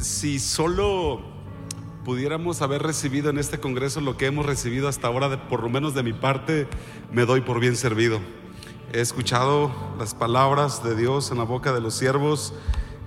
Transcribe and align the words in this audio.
si 0.00 0.38
solo 0.38 1.20
pudiéramos 2.04 2.62
haber 2.62 2.82
recibido 2.82 3.30
en 3.30 3.38
este 3.38 3.60
Congreso 3.60 4.00
lo 4.00 4.16
que 4.16 4.26
hemos 4.26 4.46
recibido 4.46 4.88
hasta 4.88 5.06
ahora, 5.08 5.48
por 5.48 5.62
lo 5.62 5.68
menos 5.68 5.94
de 5.94 6.02
mi 6.02 6.12
parte, 6.12 6.66
me 7.12 7.26
doy 7.26 7.42
por 7.42 7.60
bien 7.60 7.76
servido. 7.76 8.20
He 8.92 9.00
escuchado 9.00 9.72
las 9.98 10.14
palabras 10.14 10.82
de 10.82 10.96
Dios 10.96 11.30
en 11.30 11.38
la 11.38 11.44
boca 11.44 11.72
de 11.72 11.80
los 11.80 11.94
siervos. 11.94 12.54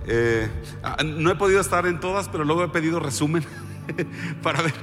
Eh, 0.06 0.48
ah, 0.82 0.96
no 1.04 1.30
he 1.30 1.34
podido 1.34 1.60
estar 1.60 1.86
en 1.86 2.00
todas, 2.00 2.28
pero 2.28 2.44
luego 2.44 2.62
he 2.62 2.68
pedido 2.68 3.00
resumen 3.00 3.44
para 4.42 4.62
ver 4.62 4.74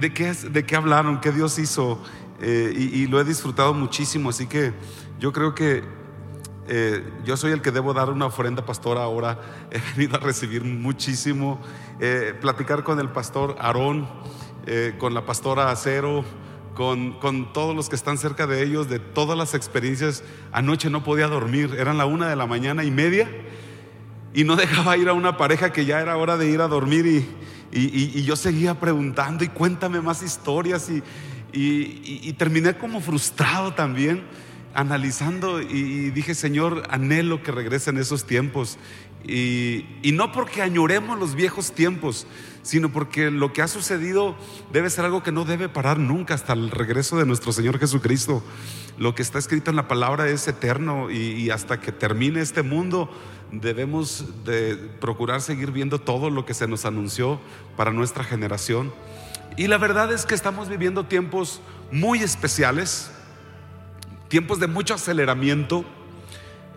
de, 0.00 0.14
qué, 0.14 0.32
de 0.32 0.64
qué 0.64 0.76
hablaron, 0.76 1.20
qué 1.20 1.32
Dios 1.32 1.58
hizo. 1.58 2.00
Eh, 2.40 2.72
y, 2.76 3.06
lo 3.06 3.20
he 3.20 3.24
disfrutado 3.24 3.74
muchísimo. 3.74 4.30
Así 4.30 4.46
que 4.46 4.72
yo 5.18 5.32
creo 5.32 5.54
que 5.54 5.82
eh, 6.68 7.12
yo 7.24 7.36
soy 7.36 7.52
el 7.52 7.62
que 7.62 7.70
debo 7.70 7.94
dar 7.94 8.10
una 8.10 8.26
ofrenda 8.26 8.64
pastora 8.64 9.02
ahora. 9.02 9.40
He 9.70 9.80
venido 9.96 10.16
a 10.16 10.20
recibir 10.20 10.64
muchísimo. 10.64 11.60
platicar 12.40 12.84
con 12.84 13.00
el 13.00 13.08
pastor 13.10 13.56
Aarón, 13.58 14.08
con 14.98 15.14
la 15.14 15.24
pastora 15.24 15.70
Acero 15.70 16.24
con, 16.76 17.12
con, 17.14 17.52
todos 17.52 17.74
los 17.74 17.88
que 17.88 17.96
están 17.96 18.18
cerca 18.18 18.46
de 18.46 18.62
ellos, 18.62 18.88
de 18.88 19.00
todas 19.00 19.36
las 19.36 19.54
experiencias. 19.54 20.22
Anoche 20.52 20.90
no 20.90 21.02
podía 21.02 21.26
dormir, 21.26 21.74
eran 21.76 21.96
la 21.96 22.04
una 22.04 22.28
de 22.28 22.36
la 22.36 22.46
mañana 22.46 22.84
y 22.84 22.90
media 22.92 23.28
y 24.32 24.44
no 24.44 24.54
dejaba 24.64 24.96
ir 24.96 25.08
a 25.08 25.14
una 25.14 25.36
pareja 25.36 25.72
que 25.72 25.84
ya 25.84 26.00
era 26.00 26.16
hora 26.16 26.36
de 26.36 26.48
ir 26.48 26.60
a 26.60 26.68
dormir 26.68 27.06
y, 27.06 27.26
y, 27.72 28.22
yo 28.22 28.36
seguía 28.36 28.78
preguntando 28.78 29.42
y 29.42 29.48
cuéntame 29.48 30.00
más 30.00 30.22
historias 30.22 30.88
y, 30.90 31.02
y 31.52 32.32
terminé 32.34 32.76
como 32.76 33.00
frustrado 33.00 33.72
también 33.72 34.22
analizando 34.76 35.60
y 35.60 36.10
dije, 36.10 36.34
Señor, 36.34 36.84
anhelo 36.90 37.42
que 37.42 37.50
regresen 37.50 37.98
esos 37.98 38.24
tiempos. 38.24 38.78
Y, 39.24 39.86
y, 40.02 40.12
no 40.12 40.30
porque 40.30 40.62
añoremos 40.62 41.18
los 41.18 41.34
viejos 41.34 41.72
tiempos, 41.72 42.28
sino 42.62 42.92
porque 42.92 43.30
lo 43.30 43.52
que 43.52 43.62
ha 43.62 43.68
sucedido 43.68 44.36
debe 44.72 44.90
ser 44.90 45.04
algo 45.04 45.22
que 45.22 45.32
no 45.32 45.44
debe 45.44 45.68
parar 45.68 45.98
nunca 45.98 46.34
hasta 46.34 46.52
el 46.52 46.70
regreso 46.70 47.16
de 47.16 47.26
nuestro 47.26 47.52
Señor 47.52 47.78
Jesucristo. 47.78 48.42
Lo 48.98 49.14
que 49.14 49.22
está 49.22 49.38
escrito 49.38 49.70
en 49.70 49.76
la 49.76 49.88
palabra 49.88 50.28
es 50.28 50.48
eterno 50.48 51.10
y, 51.10 51.50
hasta 51.50 51.80
que 51.80 51.92
termine 51.92 52.40
este 52.40 52.62
mundo 52.62 53.10
debemos 53.52 54.24
de 54.44 54.76
procurar 54.76 55.40
seguir 55.40 55.70
viendo 55.70 56.00
todo 56.00 56.30
lo 56.30 56.44
que 56.46 56.54
se 56.54 56.66
nos 56.66 56.84
anunció 56.84 57.38
para 57.76 57.92
nuestra 57.92 58.24
generación. 58.24 58.92
Y 59.56 59.68
la 59.68 59.78
verdad 59.78 60.12
es 60.12 60.26
que 60.26 60.34
estamos 60.34 60.68
viviendo 60.68 61.04
tiempos 61.04 61.60
muy 61.92 62.20
especiales, 62.20 63.10
tiempos 64.28 64.60
de 64.60 64.66
mucho 64.66 64.94
aceleramiento. 64.94 65.84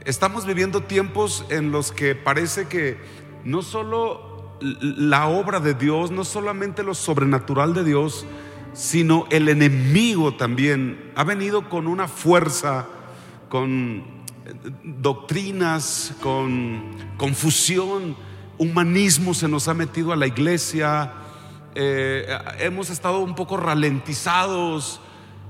Estamos 0.06 0.46
viviendo 0.46 0.84
tiempos 0.84 1.46
en 1.50 1.72
los 1.72 1.92
que 1.92 2.16
parece 2.16 2.68
que 2.68 2.98
no 3.44 3.62
solo 3.62 4.58
la 4.62 5.28
obra 5.28 5.60
de 5.60 5.74
Dios, 5.74 6.12
no 6.12 6.24
solamente 6.24 6.84
lo 6.84 6.94
sobrenatural 6.94 7.74
de 7.74 7.84
Dios, 7.84 8.26
sino 8.74 9.26
el 9.30 9.50
enemigo 9.50 10.36
también 10.36 11.12
ha 11.16 11.24
venido 11.24 11.70
con 11.70 11.88
una 11.88 12.08
fuerza, 12.08 12.88
con 13.50 14.04
doctrinas, 14.84 16.14
con 16.22 16.82
confusión, 17.18 18.16
humanismo 18.58 19.34
se 19.34 19.48
nos 19.48 19.68
ha 19.68 19.74
metido 19.74 20.12
a 20.12 20.16
la 20.16 20.28
iglesia, 20.28 21.14
eh, 21.76 22.28
hemos 22.60 22.90
estado 22.90 23.20
un 23.20 23.36
poco 23.36 23.58
ralentizados, 23.58 25.00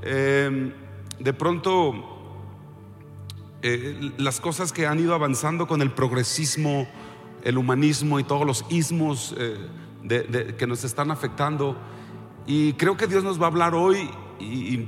eh, 0.02 0.74
de 1.20 1.34
pronto 1.34 1.94
eh, 3.62 4.12
las 4.18 4.40
cosas 4.40 4.72
que 4.72 4.88
han 4.88 5.00
ido 5.00 5.14
avanzando 5.14 5.68
con 5.68 5.82
el 5.82 5.92
progresismo, 5.92 6.88
el 7.44 7.58
humanismo 7.58 8.20
y 8.20 8.24
todos 8.24 8.46
los 8.46 8.66
ismos 8.70 9.36
que 10.08 10.68
nos 10.68 10.84
están 10.84 11.12
afectando, 11.12 11.78
y 12.50 12.74
creo 12.74 12.98
que 12.98 13.06
Dios 13.06 13.24
nos 13.24 13.40
va 13.40 13.44
a 13.44 13.50
hablar 13.50 13.76
hoy 13.76 14.10
y, 14.40 14.88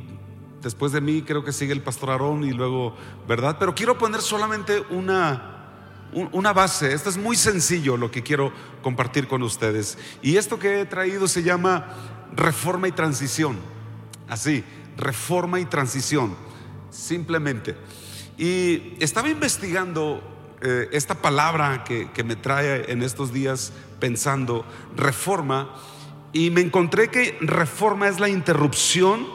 después 0.64 0.92
de 0.92 1.02
mí 1.02 1.22
creo 1.22 1.44
que 1.44 1.52
sigue 1.52 1.74
el 1.74 1.82
pastor 1.82 2.10
Aarón 2.10 2.44
y 2.44 2.54
luego, 2.54 2.96
¿verdad? 3.28 3.58
Pero 3.60 3.76
quiero 3.76 4.00
poner 4.00 4.22
solamente 4.22 4.84
una, 4.90 5.68
una 6.32 6.54
base. 6.54 6.92
Esto 6.92 7.10
es 7.10 7.18
muy 7.18 7.36
sencillo 7.36 7.98
lo 7.98 8.10
que 8.10 8.24
quiero 8.24 8.52
compartir 8.82 9.28
con 9.28 9.44
ustedes. 9.44 10.00
Y 10.24 10.38
esto 10.38 10.58
que 10.58 10.82
he 10.82 10.86
traído 10.86 11.28
se 11.28 11.44
llama 11.44 11.88
reforma 12.36 12.88
y 12.88 12.94
transición. 12.94 13.58
Así, 14.28 14.64
reforma 14.98 15.60
y 15.60 15.66
transición, 15.66 16.36
simplemente. 16.90 17.76
Y 18.38 18.96
estaba 19.00 19.30
investigando 19.30 20.22
eh, 20.62 20.90
esta 20.92 21.16
palabra 21.16 21.84
que, 21.84 22.12
que 22.12 22.24
me 22.24 22.36
trae 22.36 22.92
en 22.92 23.04
estos 23.04 23.34
días 23.34 23.74
pensando, 24.00 24.66
reforma 24.96 25.76
y 26.34 26.50
me 26.50 26.62
encontré 26.62 27.10
que 27.10 27.38
reforma 27.42 28.08
es 28.08 28.20
la 28.20 28.30
interrupción 28.30 29.28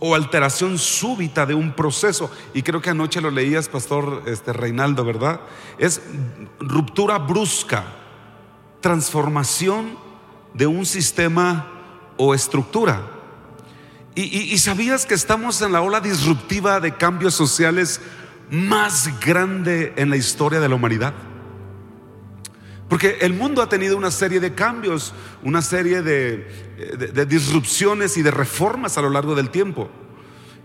o 0.00 0.14
alteración 0.14 0.78
súbita 0.78 1.46
de 1.46 1.54
un 1.54 1.72
proceso. 1.72 2.30
Y 2.52 2.62
creo 2.62 2.82
que 2.82 2.90
anoche 2.90 3.20
lo 3.20 3.30
leías, 3.30 3.68
Pastor 3.68 4.22
este, 4.26 4.52
Reinaldo, 4.52 5.04
¿verdad? 5.04 5.40
Es 5.78 6.02
ruptura 6.60 7.18
brusca, 7.18 7.84
transformación 8.80 9.96
de 10.52 10.66
un 10.66 10.84
sistema 10.84 11.70
o 12.18 12.34
estructura. 12.34 13.13
Y 14.16 14.56
sabías 14.58 15.06
que 15.06 15.14
estamos 15.14 15.60
en 15.60 15.72
la 15.72 15.80
ola 15.80 16.00
disruptiva 16.00 16.78
de 16.80 16.96
cambios 16.96 17.34
sociales 17.34 18.00
más 18.50 19.20
grande 19.20 19.92
en 19.96 20.10
la 20.10 20.16
historia 20.16 20.60
de 20.60 20.68
la 20.68 20.74
humanidad. 20.74 21.14
Porque 22.88 23.18
el 23.22 23.32
mundo 23.32 23.62
ha 23.62 23.68
tenido 23.68 23.96
una 23.96 24.10
serie 24.10 24.40
de 24.40 24.54
cambios, 24.54 25.14
una 25.42 25.62
serie 25.62 26.02
de, 26.02 27.26
disrupciones 27.26 28.16
y 28.16 28.22
de 28.22 28.30
reformas 28.30 28.98
a 28.98 29.02
lo 29.02 29.10
largo 29.10 29.34
del 29.34 29.50
tiempo. 29.50 29.88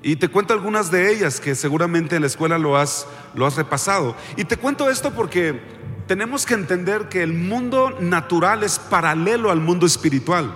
Y 0.02 0.16
te 0.16 0.28
cuento 0.28 0.54
algunas 0.54 0.92
de 0.92 1.12
ellas 1.12 1.40
que 1.40 1.56
seguramente 1.56 2.16
en 2.16 2.22
la 2.22 2.28
escuela 2.28 2.58
lo 2.58 2.78
has, 2.78 3.08
lo 3.36 3.46
has 3.46 3.56
repasado. 3.56 4.16
Y 4.38 4.46
te 4.46 4.58
cuento 4.58 4.90
esto 4.90 5.12
porque 5.12 5.60
tenemos 6.08 6.46
que 6.46 6.54
entender 6.54 7.10
que 7.10 7.24
el 7.24 7.34
mundo 7.34 7.98
natural 8.00 8.64
es 8.64 8.80
paralelo 8.80 9.50
al 9.50 9.60
mundo 9.60 9.86
espiritual. 9.86 10.54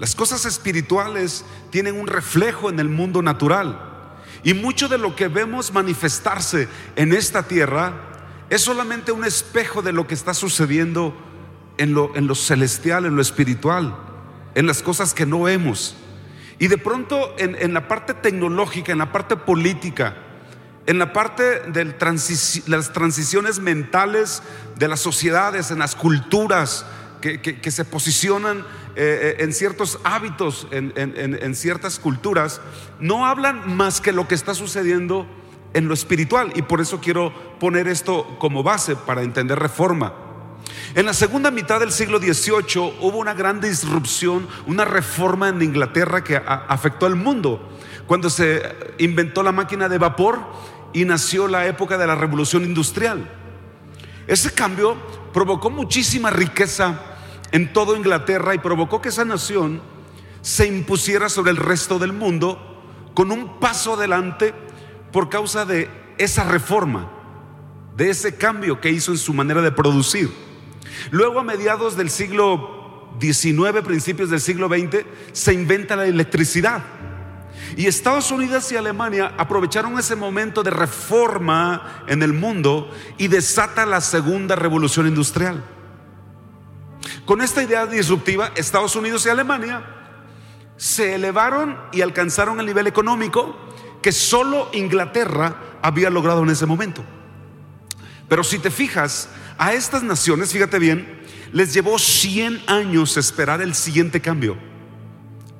Las 0.00 0.14
cosas 0.14 0.46
espirituales 0.46 1.44
tienen 1.68 2.00
un 2.00 2.06
reflejo 2.06 2.70
en 2.70 2.80
el 2.80 2.88
mundo 2.88 3.20
natural. 3.20 3.78
Y 4.42 4.54
mucho 4.54 4.88
de 4.88 4.96
lo 4.96 5.14
que 5.14 5.28
vemos 5.28 5.74
manifestarse 5.74 6.68
en 6.96 7.12
esta 7.12 7.42
tierra 7.42 7.92
es 8.48 8.62
solamente 8.62 9.12
un 9.12 9.26
espejo 9.26 9.82
de 9.82 9.92
lo 9.92 10.06
que 10.06 10.14
está 10.14 10.32
sucediendo 10.32 11.14
en 11.76 11.92
lo, 11.92 12.16
en 12.16 12.26
lo 12.26 12.34
celestial, 12.34 13.04
en 13.04 13.14
lo 13.14 13.20
espiritual, 13.20 13.94
en 14.54 14.66
las 14.66 14.82
cosas 14.82 15.12
que 15.12 15.26
no 15.26 15.42
vemos. 15.42 15.94
Y 16.58 16.68
de 16.68 16.78
pronto 16.78 17.34
en, 17.36 17.74
la 17.74 17.86
parte 17.86 18.14
tecnológica, 18.14 18.92
en 18.92 18.98
la 18.98 19.12
parte 19.12 19.36
política, 19.36 20.16
en 20.86 20.98
la 20.98 21.12
parte 21.12 21.60
de 21.68 21.94
las 22.68 22.92
transiciones 22.94 23.58
mentales 23.58 24.42
de 24.78 24.88
las 24.88 25.00
sociedades, 25.00 25.70
en 25.70 25.78
las 25.78 25.94
culturas 25.94 26.86
que, 27.20 27.70
se 27.70 27.84
posicionan 27.84 28.64
eh, 29.02 29.36
eh, 29.38 29.44
en 29.44 29.54
ciertos 29.54 29.98
hábitos, 30.04 30.68
en, 30.70 30.92
en, 30.94 31.54
ciertas 31.54 31.98
culturas, 31.98 32.60
no 32.98 33.24
hablan 33.24 33.74
más 33.74 33.98
que 33.98 34.12
lo 34.12 34.28
que 34.28 34.34
está 34.34 34.52
sucediendo 34.52 35.26
en 35.72 35.88
lo 35.88 35.94
espiritual. 35.94 36.52
Y 36.54 36.60
por 36.60 36.82
eso 36.82 37.00
quiero 37.00 37.32
poner 37.58 37.88
esto 37.88 38.36
como 38.38 38.62
base 38.62 38.96
para 38.96 39.22
entender 39.22 39.58
reforma. 39.58 40.12
En 40.94 41.06
la 41.06 41.14
segunda 41.14 41.50
mitad 41.50 41.80
del 41.80 41.92
siglo 41.92 42.18
XVIII 42.18 42.98
hubo 43.00 43.16
una 43.16 43.32
gran 43.32 43.62
disrupción, 43.62 44.46
una 44.66 44.84
reforma 44.84 45.48
en 45.48 45.62
Inglaterra 45.62 46.22
que 46.22 46.36
afectó 46.36 47.06
al 47.06 47.16
mundo. 47.16 47.70
Cuando 48.06 48.28
se 48.28 48.60
inventó 48.98 49.42
la 49.42 49.52
máquina 49.52 49.88
de 49.88 49.96
vapor 49.96 50.40
y 50.92 51.06
nació 51.06 51.48
la 51.48 51.66
época 51.66 51.96
de 51.96 52.06
la 52.06 52.16
revolución 52.16 52.64
industrial. 52.64 53.26
Ese 54.26 54.52
cambio 54.52 54.94
provocó 55.32 55.70
muchísima 55.70 56.28
riqueza 56.28 57.09
en 57.52 57.72
toda 57.72 57.96
Inglaterra 57.96 58.54
y 58.54 58.58
provocó 58.58 59.00
que 59.00 59.08
esa 59.08 59.24
nación 59.24 59.80
se 60.42 60.66
impusiera 60.66 61.28
sobre 61.28 61.50
el 61.50 61.56
resto 61.56 61.98
del 61.98 62.12
mundo 62.12 62.82
con 63.14 63.32
un 63.32 63.58
paso 63.58 63.94
adelante 63.94 64.54
por 65.12 65.28
causa 65.28 65.64
de 65.64 65.88
esa 66.18 66.44
reforma, 66.44 67.10
de 67.96 68.10
ese 68.10 68.36
cambio 68.36 68.80
que 68.80 68.90
hizo 68.90 69.12
en 69.12 69.18
su 69.18 69.34
manera 69.34 69.60
de 69.62 69.72
producir. 69.72 70.30
Luego 71.10 71.40
a 71.40 71.44
mediados 71.44 71.96
del 71.96 72.10
siglo 72.10 73.08
XIX, 73.20 73.82
principios 73.84 74.30
del 74.30 74.40
siglo 74.40 74.68
XX, 74.68 75.04
se 75.32 75.52
inventa 75.52 75.96
la 75.96 76.06
electricidad. 76.06 76.82
Y 77.76 77.86
Estados 77.86 78.30
Unidos 78.30 78.70
y 78.72 78.76
Alemania 78.76 79.34
aprovecharon 79.36 79.98
ese 79.98 80.16
momento 80.16 80.62
de 80.62 80.70
reforma 80.70 82.04
en 82.06 82.22
el 82.22 82.32
mundo 82.32 82.90
y 83.18 83.28
desata 83.28 83.86
la 83.86 84.00
segunda 84.00 84.56
revolución 84.56 85.06
industrial. 85.06 85.62
Con 87.30 87.42
esta 87.42 87.62
idea 87.62 87.86
disruptiva, 87.86 88.50
Estados 88.56 88.96
Unidos 88.96 89.24
y 89.24 89.28
Alemania 89.28 89.84
se 90.76 91.14
elevaron 91.14 91.78
y 91.92 92.00
alcanzaron 92.00 92.58
el 92.58 92.66
nivel 92.66 92.88
económico 92.88 93.54
que 94.02 94.10
solo 94.10 94.68
Inglaterra 94.72 95.78
había 95.80 96.10
logrado 96.10 96.42
en 96.42 96.50
ese 96.50 96.66
momento. 96.66 97.04
Pero 98.28 98.42
si 98.42 98.58
te 98.58 98.72
fijas, 98.72 99.28
a 99.58 99.74
estas 99.74 100.02
naciones, 100.02 100.50
fíjate 100.52 100.80
bien, 100.80 101.22
les 101.52 101.72
llevó 101.72 102.00
100 102.00 102.64
años 102.66 103.16
esperar 103.16 103.62
el 103.62 103.76
siguiente 103.76 104.20
cambio 104.20 104.56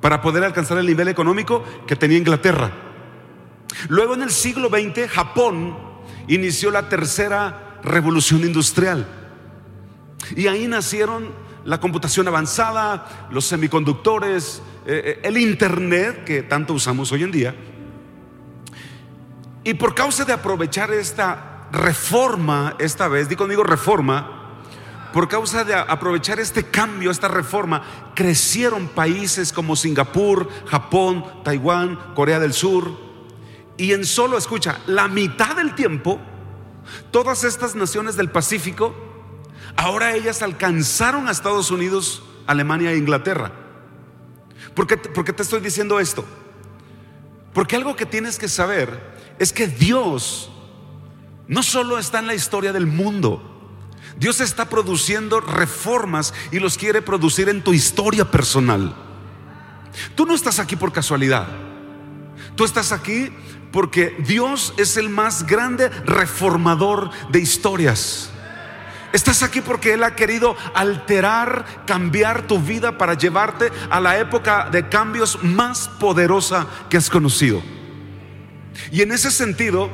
para 0.01 0.21
poder 0.21 0.43
alcanzar 0.43 0.77
el 0.77 0.87
nivel 0.87 1.07
económico 1.07 1.63
que 1.87 1.95
tenía 1.95 2.17
Inglaterra. 2.17 2.69
Luego 3.87 4.15
en 4.15 4.23
el 4.23 4.31
siglo 4.31 4.67
XX, 4.67 5.09
Japón 5.09 5.77
inició 6.27 6.69
la 6.69 6.89
tercera 6.89 7.79
revolución 7.81 8.41
industrial. 8.41 9.07
Y 10.35 10.47
ahí 10.47 10.67
nacieron 10.67 11.49
la 11.65 11.79
computación 11.79 12.27
avanzada, 12.27 13.27
los 13.31 13.45
semiconductores, 13.45 14.61
eh, 14.85 15.01
eh, 15.05 15.19
el 15.23 15.37
Internet 15.37 16.23
que 16.23 16.43
tanto 16.43 16.73
usamos 16.73 17.11
hoy 17.11 17.23
en 17.23 17.31
día. 17.31 17.55
Y 19.63 19.75
por 19.75 19.93
causa 19.93 20.25
de 20.25 20.33
aprovechar 20.33 20.91
esta 20.91 21.67
reforma, 21.71 22.75
esta 22.79 23.07
vez, 23.07 23.29
digo 23.29 23.43
conmigo 23.43 23.63
reforma, 23.63 24.41
por 25.13 25.27
causa 25.27 25.63
de 25.63 25.75
aprovechar 25.75 26.39
este 26.39 26.63
cambio, 26.63 27.11
esta 27.11 27.27
reforma, 27.27 27.83
crecieron 28.15 28.87
países 28.87 29.51
como 29.51 29.75
Singapur, 29.75 30.49
Japón, 30.65 31.25
Taiwán, 31.43 31.99
Corea 32.15 32.39
del 32.39 32.53
Sur. 32.53 32.91
Y 33.77 33.91
en 33.91 34.05
solo, 34.05 34.37
escucha, 34.37 34.79
la 34.87 35.07
mitad 35.07 35.55
del 35.55 35.75
tiempo, 35.75 36.19
todas 37.11 37.43
estas 37.43 37.75
naciones 37.75 38.15
del 38.15 38.31
Pacífico, 38.31 39.10
ahora 39.75 40.15
ellas 40.15 40.41
alcanzaron 40.41 41.27
a 41.27 41.31
Estados 41.31 41.71
Unidos, 41.71 42.23
Alemania 42.47 42.91
e 42.91 42.97
Inglaterra. 42.97 43.51
¿Por 44.73 44.87
qué, 44.87 44.97
te 44.97 45.43
estoy 45.43 45.59
diciendo 45.59 45.99
esto? 45.99 46.25
Porque 47.53 47.75
algo 47.75 47.95
que 47.95 48.05
tienes 48.05 48.37
que 48.37 48.47
saber 48.47 49.11
es 49.39 49.51
que 49.51 49.67
Dios 49.67 50.51
no 51.47 51.63
solo 51.63 51.97
está 51.99 52.19
en 52.19 52.27
la 52.27 52.33
historia 52.33 52.71
del 52.71 52.87
mundo, 52.87 53.47
Dios 54.17 54.39
está 54.39 54.69
produciendo 54.69 55.41
reformas 55.41 56.33
y 56.51 56.59
los 56.59 56.77
quiere 56.77 57.01
producir 57.01 57.49
en 57.49 57.63
tu 57.63 57.73
historia 57.73 58.29
personal. 58.29 58.95
Tú 60.15 60.25
no 60.25 60.33
estás 60.33 60.59
aquí 60.59 60.75
por 60.75 60.93
casualidad. 60.93 61.47
Tú 62.55 62.63
estás 62.63 62.91
aquí 62.91 63.31
porque 63.71 64.15
Dios 64.19 64.73
es 64.77 64.97
el 64.97 65.09
más 65.09 65.45
grande 65.45 65.89
reformador 65.89 67.09
de 67.31 67.39
historias. 67.39 68.30
Estás 69.13 69.43
aquí 69.43 69.61
porque 69.61 69.93
Él 69.93 70.03
ha 70.03 70.15
querido 70.15 70.55
alterar, 70.73 71.83
cambiar 71.85 72.47
tu 72.47 72.59
vida 72.59 72.97
para 72.97 73.13
llevarte 73.13 73.71
a 73.89 73.99
la 73.99 74.17
época 74.19 74.69
de 74.71 74.87
cambios 74.87 75.41
más 75.43 75.87
poderosa 75.87 76.67
que 76.89 76.97
has 76.97 77.09
conocido. 77.09 77.61
Y 78.91 79.01
en 79.01 79.11
ese 79.11 79.31
sentido, 79.31 79.89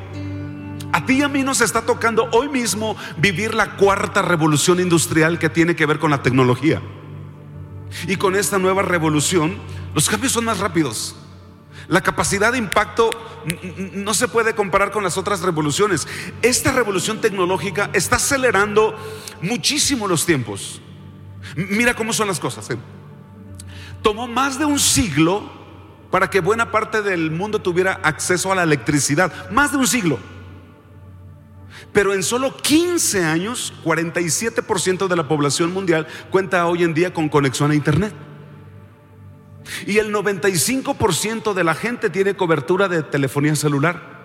a 0.92 1.06
ti 1.06 1.20
y 1.20 1.22
a 1.24 1.28
mí 1.28 1.44
nos 1.44 1.62
está 1.62 1.82
tocando 1.82 2.30
hoy 2.32 2.48
mismo 2.50 2.96
vivir 3.18 3.54
la 3.54 3.76
cuarta 3.76 4.22
revolución 4.22 4.80
industrial 4.80 5.40
que 5.40 5.50
tiene 5.50 5.76
que 5.76 5.86
ver 5.86 6.00
con 6.00 6.12
la 6.12 6.22
tecnología. 6.22 6.82
Y 8.08 8.18
con 8.18 8.36
esta 8.36 8.58
nueva 8.58 8.84
revolución, 8.84 9.58
los 9.94 10.10
cambios 10.10 10.34
son 10.34 10.46
más 10.46 10.60
rápidos. 10.60 11.16
La 11.88 12.02
capacidad 12.02 12.52
de 12.52 12.58
impacto 12.58 13.10
no 13.94 14.14
se 14.14 14.28
puede 14.28 14.56
comparar 14.56 14.92
con 14.92 15.04
las 15.04 15.18
otras 15.18 15.42
revoluciones. 15.42 16.08
Esta 16.42 16.72
revolución 16.72 17.22
tecnológica 17.22 17.90
está 17.94 18.18
acelerando 18.18 18.96
muchísimo 19.42 20.08
los 20.08 20.26
tiempos. 20.26 20.82
Mira 21.56 21.96
cómo 21.96 22.12
son 22.14 22.28
las 22.28 22.40
cosas. 22.40 22.70
¿eh? 22.70 22.78
Tomó 24.02 24.28
más 24.28 24.60
de 24.60 24.66
un 24.66 24.80
siglo 24.80 25.50
para 26.12 26.30
que 26.30 26.40
buena 26.40 26.72
parte 26.72 27.02
del 27.02 27.32
mundo 27.32 27.60
tuviera 27.60 28.00
acceso 28.04 28.52
a 28.52 28.56
la 28.56 28.64
electricidad. 28.64 29.50
Más 29.52 29.72
de 29.72 29.78
un 29.78 29.88
siglo. 29.88 30.20
Pero 31.94 32.14
en 32.14 32.22
solo 32.22 32.56
15 32.56 33.24
años, 33.24 33.74
47% 33.84 35.08
de 35.08 35.16
la 35.16 35.28
población 35.28 35.74
mundial 35.74 36.06
cuenta 36.30 36.66
hoy 36.68 36.84
en 36.84 36.94
día 36.94 37.14
con 37.14 37.30
conexión 37.30 37.72
a 37.72 37.76
Internet. 37.76 38.14
Y 39.86 39.98
el 39.98 40.14
95% 40.14 41.54
de 41.54 41.64
la 41.64 41.76
gente 41.76 42.10
tiene 42.10 42.36
cobertura 42.36 42.88
de 42.88 43.04
telefonía 43.04 43.56
celular. 43.56 44.18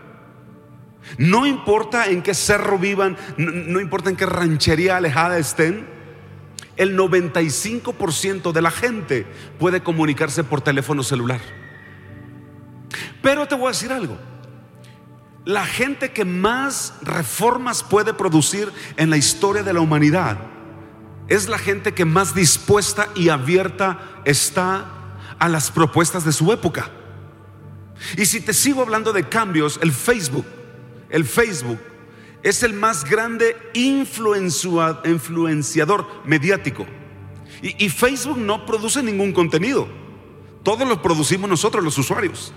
No 1.18 1.46
importa 1.46 2.06
en 2.06 2.22
qué 2.22 2.34
cerro 2.34 2.78
vivan, 2.78 3.16
no, 3.36 3.80
importa 3.80 4.10
en 4.10 4.16
qué 4.16 4.26
ranchería 4.26 4.96
alejada 4.96 5.38
estén, 5.38 5.86
el 6.76 6.96
95% 6.96 8.52
de 8.52 8.62
la 8.62 8.70
gente 8.70 9.26
puede 9.58 9.82
comunicarse 9.82 10.44
por 10.44 10.62
teléfono 10.62 11.02
celular. 11.02 11.40
Pero 13.20 13.46
te 13.46 13.54
voy 13.54 13.66
a 13.66 13.70
decir 13.70 13.92
algo. 13.92 14.16
La 15.44 15.66
gente 15.66 16.12
que 16.12 16.24
más 16.24 16.94
reformas 17.02 17.82
puede 17.82 18.14
producir 18.14 18.72
en 18.96 19.10
la 19.10 19.16
historia 19.16 19.62
de 19.62 19.72
la 19.72 19.80
humanidad 19.80 20.38
es 21.28 21.48
la 21.48 21.58
gente 21.58 21.92
que 21.92 22.04
más 22.04 22.34
dispuesta 22.34 23.08
y 23.14 23.28
abierta 23.28 24.22
está 24.24 25.01
a 25.42 25.48
las 25.48 25.72
propuestas 25.72 26.24
de 26.24 26.30
su 26.30 26.52
época. 26.52 26.88
Y 28.16 28.26
si 28.26 28.40
te 28.40 28.54
sigo 28.54 28.80
hablando 28.80 29.12
de 29.12 29.28
cambios, 29.28 29.80
el 29.82 29.90
Facebook, 29.90 30.46
el 31.10 31.24
Facebook 31.24 31.80
es 32.44 32.62
el 32.62 32.74
más 32.74 33.04
grande 33.04 33.56
influenciador 33.74 36.06
mediático. 36.24 36.86
Y, 37.60 37.88
Facebook 37.88 38.38
no 38.38 38.64
produce 38.66 39.02
ningún 39.02 39.32
contenido. 39.32 39.88
Todo 40.62 40.84
lo 40.84 41.02
producimos 41.02 41.50
nosotros, 41.50 41.82
los 41.82 41.98
usuarios. 41.98 42.52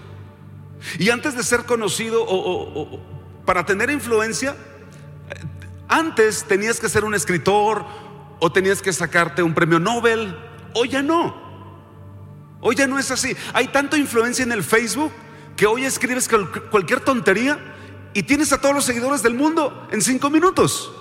Y 1.00 1.10
antes 1.10 1.36
de 1.36 1.42
ser 1.42 1.66
conocido 1.66 2.24
o, 2.24 3.00
para 3.46 3.66
tener 3.66 3.90
influencia, 3.90 4.56
antes 5.88 6.44
tenías 6.44 6.80
que 6.80 6.88
ser 6.88 7.04
un 7.04 7.16
escritor 7.16 7.84
o 8.40 8.52
tenías 8.52 8.84
que 8.84 8.94
sacarte 8.94 9.42
un 9.42 9.56
premio 9.56 9.80
Nobel. 9.80 10.38
Hoy 10.76 10.90
ya 10.90 11.02
no. 11.02 11.45
Hoy 12.68 12.76
ya 12.76 12.88
no 12.88 12.98
es 12.98 13.12
así. 13.12 13.38
Hay 13.54 13.68
tanta 13.68 13.96
influencia 13.96 14.42
en 14.42 14.52
el 14.52 14.64
Facebook 14.64 15.12
que 15.56 15.68
hoy 15.68 15.86
escribes 15.86 16.28
cualquier 16.72 17.00
tontería 17.00 17.60
y 18.12 18.24
tienes 18.24 18.52
a 18.54 18.60
todos 18.60 18.74
los 18.74 18.84
seguidores 18.84 19.22
del 19.22 19.36
mundo 19.36 19.88
en 19.92 20.02
cinco 20.02 20.32
minutos. 20.32 20.92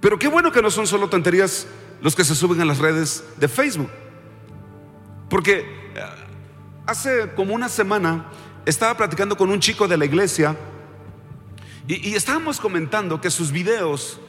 Pero 0.00 0.16
qué 0.16 0.28
bueno 0.28 0.52
que 0.52 0.62
no 0.62 0.70
son 0.70 0.86
solo 0.86 1.08
tonterías 1.08 1.66
los 2.00 2.14
que 2.14 2.22
se 2.22 2.36
suben 2.36 2.60
a 2.60 2.64
las 2.64 2.78
redes 2.78 3.24
de 3.38 3.48
Facebook. 3.48 3.90
Porque 5.28 5.66
hace 6.86 7.32
como 7.34 7.52
una 7.52 7.68
semana 7.68 8.26
estaba 8.66 8.96
platicando 8.96 9.36
con 9.36 9.50
un 9.50 9.58
chico 9.58 9.88
de 9.88 9.96
la 9.96 10.04
iglesia 10.04 10.56
y, 11.88 12.14
estábamos 12.14 12.60
comentando 12.60 13.20
que 13.20 13.30
sus 13.32 13.50
videos, 13.50 14.20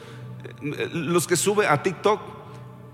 eh, 0.64 0.90
los 0.94 1.28
que 1.28 1.36
sube 1.36 1.68
a 1.68 1.84
TikTok, 1.84 2.22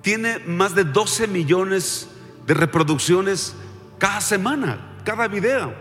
tiene 0.02 0.40
más 0.40 0.76
de 0.76 0.84
12 0.84 1.30
millones 1.30 2.10
de 2.46 2.54
reproducciones 2.54 3.56
cada 3.98 4.22
semana, 4.22 4.98
cada 5.04 5.28
video. 5.28 5.74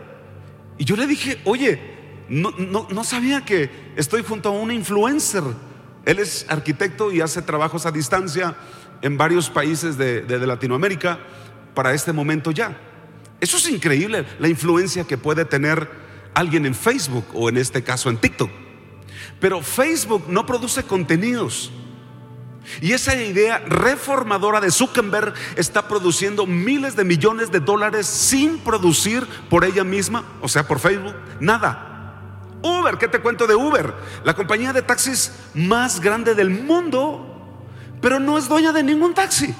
Y 0.78 0.84
yo 0.84 0.96
le 0.96 1.06
dije, 1.06 1.40
oye, 1.44 1.80
no, 2.28 2.50
no, 2.50 3.04
sabía 3.04 3.44
que 3.44 3.70
estoy 3.96 4.22
junto 4.22 4.48
a 4.48 4.52
un 4.52 4.70
influencer. 4.70 5.42
Él 6.04 6.18
es 6.18 6.46
arquitecto 6.48 7.12
y 7.12 7.20
hace 7.20 7.42
trabajos 7.42 7.86
a 7.86 7.92
distancia 7.92 8.56
en 9.02 9.16
varios 9.16 9.50
países 9.50 9.96
de 9.98 10.46
Latinoamérica 10.46 11.18
para 11.74 11.92
este 11.92 12.12
momento 12.12 12.50
ya. 12.50 12.76
Eso 13.40 13.56
es 13.56 13.68
increíble, 13.68 14.24
la 14.38 14.48
influencia 14.48 15.04
que 15.04 15.18
puede 15.18 15.44
tener 15.44 15.88
alguien 16.34 16.66
en 16.66 16.74
Facebook 16.74 17.26
o 17.34 17.48
en 17.48 17.58
este 17.58 17.82
caso 17.82 18.10
en 18.10 18.18
TikTok. 18.18 18.50
Pero 19.40 19.62
Facebook 19.62 20.24
no 20.28 20.46
produce 20.46 20.82
contenidos. 20.84 21.70
Y 22.80 22.92
esa 22.92 23.14
idea 23.14 23.58
reformadora 23.66 24.60
de 24.60 24.70
Zuckerberg 24.70 25.34
está 25.56 25.86
produciendo 25.88 26.46
miles 26.46 26.96
de 26.96 27.04
millones 27.04 27.50
de 27.50 27.60
dólares 27.60 28.06
sin 28.06 28.58
producir 28.58 29.26
por 29.50 29.64
ella 29.64 29.84
misma, 29.84 30.24
o 30.40 30.48
sea, 30.48 30.66
por 30.66 30.78
Facebook, 30.78 31.14
nada. 31.40 31.90
Uber, 32.62 32.96
¿qué 32.96 33.08
te 33.08 33.20
cuento 33.20 33.46
de 33.46 33.54
Uber? 33.54 33.92
La 34.24 34.34
compañía 34.34 34.72
de 34.72 34.82
taxis 34.82 35.32
más 35.54 36.00
grande 36.00 36.34
del 36.34 36.48
mundo, 36.48 37.30
pero 38.00 38.18
no 38.18 38.38
es 38.38 38.48
dueña 38.48 38.72
de 38.72 38.82
ningún 38.82 39.12
taxi. 39.12 39.54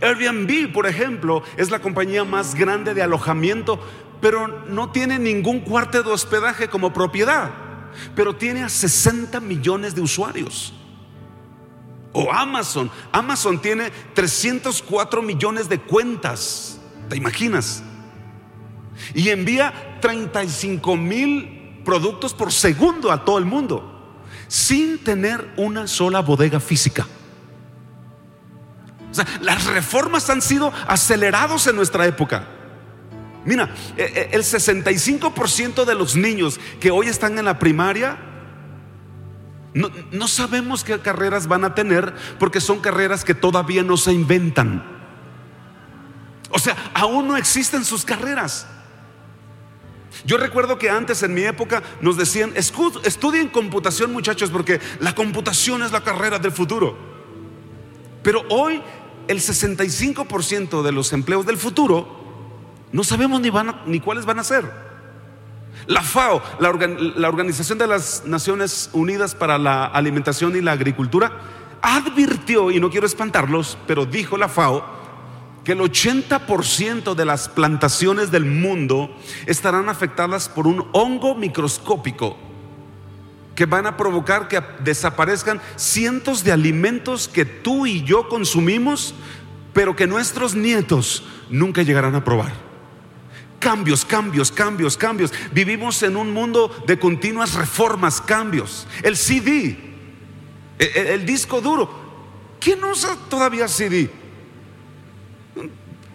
Airbnb, 0.00 0.72
por 0.72 0.86
ejemplo, 0.86 1.42
es 1.56 1.70
la 1.70 1.80
compañía 1.80 2.22
más 2.22 2.54
grande 2.54 2.94
de 2.94 3.02
alojamiento, 3.02 3.80
pero 4.20 4.46
no 4.68 4.92
tiene 4.92 5.18
ningún 5.18 5.60
cuarto 5.60 6.04
de 6.04 6.10
hospedaje 6.10 6.68
como 6.68 6.92
propiedad, 6.92 7.50
pero 8.14 8.36
tiene 8.36 8.62
a 8.62 8.68
60 8.68 9.40
millones 9.40 9.96
de 9.96 10.00
usuarios. 10.00 10.72
O 12.12 12.30
Amazon, 12.30 12.90
Amazon 13.10 13.60
tiene 13.60 13.90
304 14.14 15.22
millones 15.22 15.68
de 15.68 15.80
cuentas, 15.80 16.78
¿te 17.08 17.16
imaginas? 17.16 17.82
Y 19.14 19.30
envía 19.30 19.98
35 20.00 20.96
mil 20.96 21.80
productos 21.84 22.34
por 22.34 22.52
segundo 22.52 23.10
a 23.10 23.24
todo 23.24 23.38
el 23.38 23.46
mundo, 23.46 24.20
sin 24.46 24.98
tener 24.98 25.52
una 25.56 25.86
sola 25.86 26.20
bodega 26.20 26.60
física 26.60 27.06
las 29.40 29.64
reformas 29.66 30.28
han 30.30 30.42
sido 30.42 30.72
acelerados 30.86 31.66
en 31.66 31.76
nuestra 31.76 32.06
época. 32.06 32.46
Mira, 33.44 33.74
eh, 33.96 34.12
eh, 34.14 34.28
el 34.32 34.42
65% 34.42 35.84
de 35.84 35.94
los 35.94 36.16
niños 36.16 36.60
que 36.80 36.90
hoy 36.90 37.08
están 37.08 37.38
en 37.38 37.44
la 37.44 37.58
primaria 37.58 38.16
No, 39.74 40.28
sabemos 40.28 40.84
qué 40.84 40.98
carreras 40.98 41.46
van 41.46 41.64
a 41.64 41.74
tener 41.74 42.14
porque 42.38 42.60
son 42.60 42.80
carreras 42.80 43.24
que 43.24 43.34
todavía 43.34 43.82
no 43.82 43.96
se 43.96 44.12
inventan. 44.12 44.84
O 46.50 46.58
sea, 46.58 46.76
aún 46.92 47.28
no 47.28 47.36
existen 47.36 47.84
sus 47.84 48.04
carreras. 48.04 48.66
Yo 50.26 50.36
recuerdo 50.36 50.78
que 50.78 50.90
antes 50.90 51.22
en 51.22 51.32
mi 51.32 51.42
época 51.42 51.82
nos 52.02 52.18
decían, 52.18 52.52
estudien 52.54 53.48
computación 53.48 54.12
muchachos 54.12 54.50
porque 54.50 54.78
la 55.00 55.14
computación 55.14 55.82
es 55.82 55.90
la 55.90 56.02
carrera 56.02 56.38
del 56.38 56.52
futuro. 56.52 56.98
Pero 58.22 58.44
hoy 58.50 58.82
el 59.26 59.38
65% 59.38 60.82
de 60.82 60.92
los 60.92 61.14
empleos 61.14 61.46
del 61.46 61.56
futuro 61.56 62.20
no 62.92 63.04
sabemos 63.04 63.40
ni, 63.40 63.48
van 63.48 63.80
ni 63.86 64.00
cuáles 64.00 64.26
van 64.26 64.38
a 64.38 64.44
ser. 64.44 64.91
La 65.86 66.02
FAO, 66.02 66.42
la, 66.60 67.28
Organización 67.28 67.78
de 67.78 67.86
las 67.86 68.24
Naciones 68.24 68.90
Unidas 68.92 69.34
para 69.34 69.58
la 69.58 69.86
Alimentación 69.86 70.56
y 70.56 70.60
la 70.60 70.72
Agricultura, 70.72 71.32
advirtió, 71.80 72.70
y 72.70 72.78
no 72.78 72.90
quiero 72.90 73.06
espantarlos, 73.06 73.76
pero 73.86 74.06
dijo 74.06 74.36
la 74.36 74.48
FAO, 74.48 74.84
que 75.64 75.72
el 75.72 75.80
80% 75.80 77.14
de 77.14 77.24
las 77.24 77.48
plantaciones 77.48 78.30
del 78.30 78.44
mundo 78.44 79.14
estarán 79.46 79.88
afectadas 79.88 80.48
por 80.48 80.66
un 80.66 80.88
hongo 80.92 81.34
microscópico 81.34 82.36
que 83.54 83.66
van 83.66 83.86
a 83.86 83.96
provocar 83.96 84.48
que 84.48 84.60
desaparezcan 84.82 85.60
cientos 85.76 86.42
de 86.42 86.52
alimentos 86.52 87.28
que 87.28 87.44
tú 87.44 87.86
y 87.86 88.02
yo 88.02 88.28
consumimos, 88.28 89.14
pero 89.72 89.94
que 89.94 90.06
nuestros 90.06 90.54
nietos 90.54 91.24
nunca 91.50 91.82
llegarán 91.82 92.14
a 92.14 92.24
probar. 92.24 92.71
Cambios, 93.62 94.04
cambios, 94.04 94.50
cambios, 94.50 94.96
cambios. 94.96 95.32
Vivimos 95.52 96.02
en 96.02 96.16
un 96.16 96.32
mundo 96.32 96.84
de 96.84 96.98
continuas 96.98 97.54
reformas, 97.54 98.20
cambios. 98.20 98.88
El 99.04 99.16
CD, 99.16 99.78
el, 100.80 101.06
el 101.06 101.24
disco 101.24 101.60
duro. 101.60 101.88
¿Quién 102.58 102.82
usa 102.82 103.16
todavía 103.30 103.68
CD? 103.68 104.10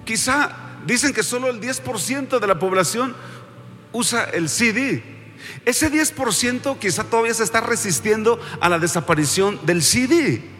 Quizá 0.03 0.53
dicen 0.85 1.13
que 1.13 1.23
solo 1.23 1.49
el 1.49 1.61
10% 1.61 2.37
de 2.37 2.47
la 2.47 2.59
población 2.59 3.15
usa 3.93 4.25
el 4.25 4.49
CD. 4.49 5.01
Ese 5.65 5.89
10% 5.89 6.79
quizá 6.79 7.05
todavía 7.05 7.33
se 7.33 7.43
está 7.43 7.61
resistiendo 7.61 8.41
a 8.59 8.67
la 8.67 8.77
desaparición 8.77 9.65
del 9.65 9.81
CD. 9.83 10.56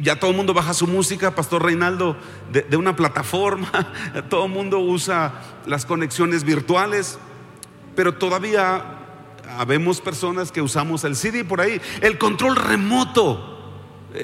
Ya 0.00 0.18
todo 0.18 0.30
el 0.30 0.36
mundo 0.36 0.52
baja 0.52 0.74
su 0.74 0.86
música, 0.86 1.34
Pastor 1.34 1.62
Reinaldo, 1.62 2.16
de, 2.52 2.76
una 2.76 2.96
plataforma, 2.96 3.70
todo 4.28 4.46
el 4.46 4.52
mundo 4.52 4.78
usa 4.78 5.32
las 5.66 5.86
conexiones 5.86 6.44
virtuales, 6.44 7.18
pero 7.96 8.14
todavía 8.14 8.98
habemos 9.58 10.00
personas 10.00 10.52
que 10.52 10.60
usamos 10.60 11.04
el 11.04 11.16
CD 11.16 11.44
por 11.44 11.60
ahí. 11.60 11.80
El 12.00 12.18
control 12.18 12.56
remoto, 12.56 13.72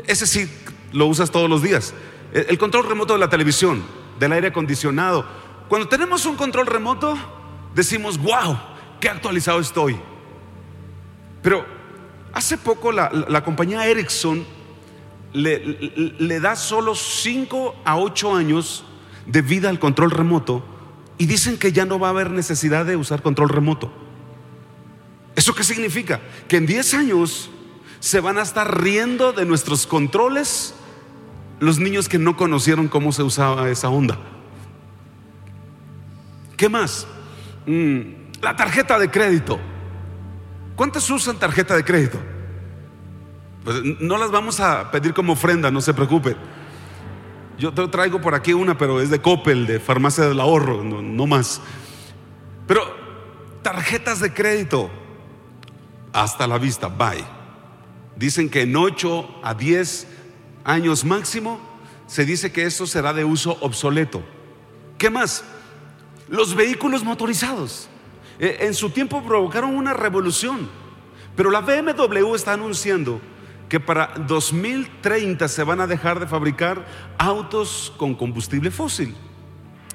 ese 0.06 0.26
sí 0.26 0.50
lo 0.92 1.06
usas 1.06 1.30
todos 1.30 1.48
los 1.48 1.62
días. 1.62 1.94
El 2.32 2.58
control 2.58 2.86
remoto 2.86 3.14
de 3.14 3.18
la 3.18 3.28
televisión, 3.28 3.82
del 4.18 4.32
aire 4.32 4.48
acondicionado. 4.48 5.24
Cuando 5.68 5.88
tenemos 5.88 6.26
un 6.26 6.36
control 6.36 6.66
remoto, 6.66 7.16
decimos, 7.74 8.18
wow, 8.18 8.58
qué 9.00 9.08
actualizado 9.08 9.60
estoy. 9.60 9.98
Pero 11.42 11.64
hace 12.32 12.58
poco 12.58 12.92
la, 12.92 13.42
compañía 13.44 13.86
Ericsson 13.86 14.44
le, 15.32 16.40
da 16.40 16.56
solo 16.56 16.94
5 16.94 17.76
a 17.84 17.96
8 17.96 18.34
años 18.34 18.84
de 19.26 19.42
vida 19.42 19.68
al 19.68 19.78
control 19.78 20.10
remoto 20.10 20.64
y 21.18 21.26
dicen 21.26 21.58
que 21.58 21.72
ya 21.72 21.84
no 21.84 21.98
va 21.98 22.08
a 22.08 22.10
haber 22.10 22.30
necesidad 22.30 22.84
de 22.86 22.96
usar 22.96 23.22
control 23.22 23.48
remoto. 23.48 23.92
¿Eso 25.36 25.54
qué 25.54 25.64
significa? 25.64 26.20
Que 26.48 26.56
en 26.56 26.66
10 26.66 26.94
años 26.94 27.50
se 28.00 28.20
van 28.20 28.38
a 28.38 28.42
estar 28.42 28.82
riendo 28.82 29.32
de 29.32 29.44
nuestros 29.44 29.86
controles 29.86 30.74
los 31.60 31.78
niños 31.78 32.08
que 32.08 32.18
no 32.18 32.36
conocieron 32.36 32.88
cómo 32.88 33.12
se 33.12 33.22
usaba 33.22 33.68
esa 33.68 33.90
onda. 33.90 34.18
¿Qué 36.56 36.68
más? 36.68 37.06
Mm, 37.66 38.00
la 38.40 38.56
tarjeta 38.56 38.98
de 38.98 39.10
crédito. 39.10 39.60
¿Cuántos 40.74 41.08
usan 41.10 41.38
tarjeta 41.38 41.76
de 41.76 41.84
crédito? 41.84 42.18
Pues 43.64 43.82
no 44.00 44.16
las 44.16 44.30
vamos 44.30 44.60
a 44.60 44.90
pedir 44.90 45.12
como 45.12 45.34
ofrenda, 45.34 45.70
no 45.70 45.80
se 45.80 45.92
preocupe. 45.94 46.36
Yo 47.58 47.72
traigo 47.72 48.20
por 48.20 48.34
aquí 48.34 48.54
una, 48.54 48.78
pero 48.78 49.00
es 49.02 49.10
de 49.10 49.20
Coppel, 49.20 49.66
de 49.66 49.80
Farmacia 49.80 50.24
del 50.24 50.40
Ahorro, 50.40 50.82
no, 50.82 51.02
no 51.02 51.26
más. 51.26 51.60
Pero 52.66 52.82
tarjetas 53.62 54.20
de 54.20 54.32
crédito, 54.32 54.90
hasta 56.12 56.46
la 56.46 56.56
vista, 56.56 56.88
bye. 56.88 57.24
Dicen 58.16 58.48
que 58.48 58.62
en 58.62 58.74
8 58.74 59.40
a 59.42 59.54
10 59.54 60.06
años 60.64 61.04
máximo, 61.04 61.60
se 62.06 62.24
dice 62.24 62.50
que 62.50 62.64
esto 62.64 62.86
será 62.86 63.12
de 63.12 63.24
uso 63.24 63.58
obsoleto. 63.60 64.22
¿Qué 64.98 65.10
más? 65.10 65.44
Los 66.28 66.54
vehículos 66.54 67.04
motorizados. 67.04 67.88
E, 68.38 68.58
en 68.60 68.74
su 68.74 68.90
tiempo 68.90 69.22
provocaron 69.22 69.76
una 69.76 69.92
revolución, 69.92 70.68
pero 71.36 71.50
la 71.50 71.60
BMW 71.60 72.34
está 72.34 72.54
anunciando 72.54 73.20
que 73.70 73.78
para 73.78 74.08
2030 74.26 75.46
se 75.46 75.62
van 75.62 75.80
a 75.80 75.86
dejar 75.86 76.18
de 76.18 76.26
fabricar 76.26 76.84
autos 77.16 77.92
con 77.96 78.16
combustible 78.16 78.72
fósil 78.72 79.14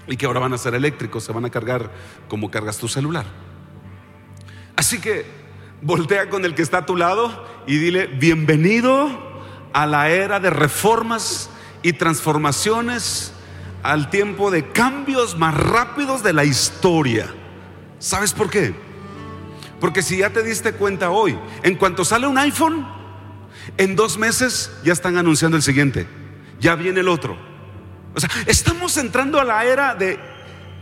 y 0.08 0.16
que 0.16 0.26
ahora 0.26 0.40
van 0.40 0.54
a 0.54 0.58
ser 0.58 0.76
eléctricos, 0.76 1.26
se 1.26 1.34
van 1.34 1.44
a 1.44 1.50
cargar 1.50 1.92
como 2.30 2.50
cargas 2.50 2.78
tu 2.78 2.88
celular. 2.88 3.26
Así 4.78 5.00
que 5.00 5.26
voltea 5.82 6.30
con 6.30 6.46
el 6.46 6.56
que 6.56 6.62
está 6.62 6.80
a 6.80 6.86
tu 6.86 6.96
lado 6.96 7.46
y 7.68 7.78
dile, 7.78 8.08
bienvenido 8.08 9.10
a 9.74 9.86
la 9.86 10.10
era 10.10 10.40
de 10.40 10.52
reformas 10.52 11.50
y 11.84 11.94
transformaciones, 11.94 13.34
al 13.84 14.10
tiempo 14.10 14.52
de 14.52 14.72
cambios 14.72 15.38
más 15.38 15.54
rápidos 15.54 16.24
de 16.24 16.32
la 16.32 16.46
historia. 16.46 17.28
¿Sabes 18.00 18.32
por 18.32 18.50
qué? 18.50 18.74
Porque 19.82 20.02
si 20.02 20.18
ya 20.18 20.30
te 20.30 20.44
diste 20.44 20.72
cuenta 20.72 21.10
hoy, 21.10 21.38
en 21.62 21.76
cuanto 21.76 22.06
sale 22.06 22.26
un 22.26 22.38
iPhone, 22.38 22.96
en 23.78 23.96
dos 23.96 24.18
meses 24.18 24.72
ya 24.84 24.94
están 24.94 25.18
anunciando 25.18 25.58
el 25.58 25.64
siguiente, 25.64 26.08
ya 26.60 26.76
viene 26.76 27.02
el 27.02 27.08
otro. 27.08 27.38
O 28.16 28.20
sea, 28.20 28.30
estamos 28.46 28.96
entrando 28.98 29.40
a 29.40 29.44
la 29.44 29.66
era 29.66 29.94
de 29.94 30.18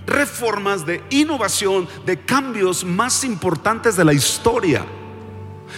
reformas, 0.05 0.85
de 0.85 1.01
innovación, 1.09 1.87
de 2.05 2.19
cambios 2.19 2.83
más 2.83 3.23
importantes 3.23 3.95
de 3.95 4.05
la 4.05 4.13
historia. 4.13 4.85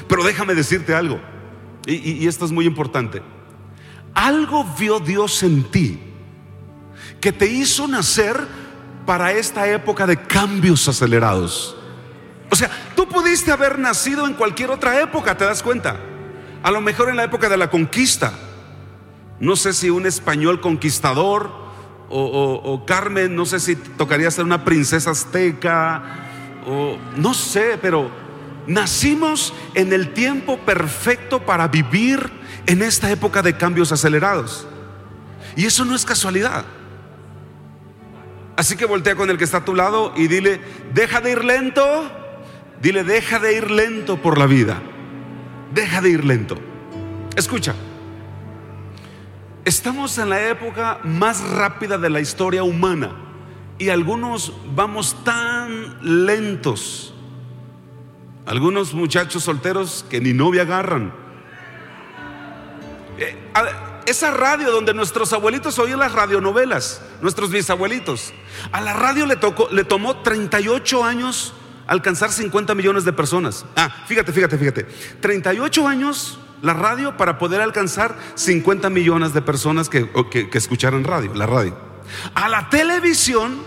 Pero 0.07 0.23
déjame 0.23 0.55
decirte 0.55 0.93
algo. 0.93 1.19
Y, 1.85 2.27
esto 2.27 2.45
es 2.45 2.51
muy 2.51 2.65
importante. 2.65 3.21
Algo 4.13 4.65
vio 4.77 4.99
Dios 4.99 5.43
en 5.43 5.63
ti 5.65 5.99
que 7.21 7.31
te 7.31 7.45
hizo 7.45 7.87
nacer 7.87 8.35
para 9.05 9.31
esta 9.31 9.67
época 9.67 10.07
de 10.07 10.17
cambios 10.17 10.87
acelerados. 10.87 11.77
O 12.49 12.55
sea, 12.55 12.69
tú 12.95 13.07
pudiste 13.07 13.51
haber 13.51 13.77
nacido 13.77 14.25
en 14.25 14.33
cualquier 14.33 14.71
otra 14.71 14.99
época, 14.99 15.37
¿te 15.37 15.45
das 15.45 15.61
cuenta? 15.61 15.99
A 16.65 16.71
lo 16.71 16.81
mejor 16.81 17.09
en 17.09 17.15
la 17.15 17.23
época 17.23 17.47
de 17.47 17.57
la 17.57 17.69
conquista. 17.69 18.33
No 19.39 19.55
sé 19.55 19.71
si 19.71 19.91
un 19.91 20.07
español 20.07 20.61
conquistador 20.61 21.51
o, 22.09 22.83
Carmen, 22.87 23.35
no 23.35 23.45
sé 23.45 23.59
si 23.59 23.75
tocaría 23.75 24.31
ser 24.31 24.45
una 24.45 24.65
princesa 24.65 25.11
azteca 25.11 26.01
o 26.65 26.97
no 27.17 27.35
sé, 27.35 27.77
pero 27.79 28.09
Nacimos 28.67 29.53
en 29.75 29.93
el 29.93 30.13
tiempo 30.13 30.57
perfecto 30.57 31.45
para 31.45 31.67
vivir 31.67 32.31
en 32.65 32.81
esta 32.81 33.11
época 33.11 33.41
de 33.43 33.55
cambios 33.55 33.91
acelerados. 33.91 34.67
Y 35.55 35.65
eso 35.65 35.85
no 35.85 35.95
es 35.95 36.03
casualidad. 36.03 36.65
Así 38.57 38.75
que 38.75 38.85
voltea 38.85 39.15
con 39.15 39.29
el 39.29 39.37
que 39.37 39.43
está 39.43 39.57
a 39.57 39.65
tu 39.65 39.75
lado 39.75 40.13
y 40.15 40.27
dile, 40.27 40.59
deja 40.93 41.21
de 41.21 41.33
ir 41.33 41.45
lento. 41.45 42.11
Dile, 42.81 43.03
deja 43.03 43.39
de 43.39 43.55
ir 43.55 43.69
lento 43.69 44.17
por 44.17 44.37
la 44.37 44.47
vida. 44.47 44.81
Deja 45.73 46.01
de 46.01 46.09
ir 46.09 46.25
lento. 46.25 46.57
Escucha, 47.35 47.75
estamos 49.65 50.17
en 50.17 50.29
la 50.29 50.49
época 50.49 50.99
más 51.03 51.41
rápida 51.49 51.97
de 51.97 52.09
la 52.09 52.21
historia 52.21 52.63
humana 52.63 53.11
y 53.77 53.89
algunos 53.89 54.53
vamos 54.73 55.23
tan 55.23 56.25
lentos 56.25 57.15
algunos 58.45 58.93
muchachos 58.93 59.43
solteros 59.43 60.05
que 60.09 60.21
ni 60.21 60.33
novia 60.33 60.61
agarran. 60.63 61.13
Eh, 63.17 63.35
esa 64.05 64.31
radio 64.31 64.71
donde 64.71 64.93
nuestros 64.93 65.33
abuelitos 65.33 65.79
oían 65.79 65.99
las 65.99 66.11
radionovelas, 66.11 67.01
nuestros 67.21 67.49
bisabuelitos, 67.49 68.33
a 68.71 68.81
la 68.81 68.93
radio 68.93 69.25
le, 69.25 69.35
tocó, 69.35 69.67
le 69.71 69.83
tomó 69.83 70.17
38 70.17 71.03
años 71.03 71.53
alcanzar 71.87 72.31
50 72.31 72.75
millones 72.75 73.05
de 73.05 73.13
personas. 73.13 73.65
Ah, 73.75 74.03
fíjate, 74.07 74.31
fíjate, 74.31 74.57
fíjate. 74.57 74.83
38 75.21 75.87
años 75.87 76.39
la 76.61 76.73
radio 76.73 77.15
para 77.17 77.37
poder 77.37 77.61
alcanzar 77.61 78.15
50 78.35 78.89
millones 78.89 79.33
de 79.33 79.41
personas 79.41 79.89
que, 79.89 80.09
que, 80.29 80.57
escucharan 80.57 81.03
radio, 81.03 81.33
la 81.33 81.45
radio. 81.45 81.77
A 82.33 82.49
la 82.49 82.69
televisión, 82.69 83.57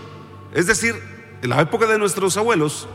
es 0.53 0.67
decir, 0.67 0.95
en 1.41 1.49
la 1.49 1.61
época 1.61 1.87
de 1.87 1.97
nuestros 1.97 2.35
abuelos, 2.37 2.87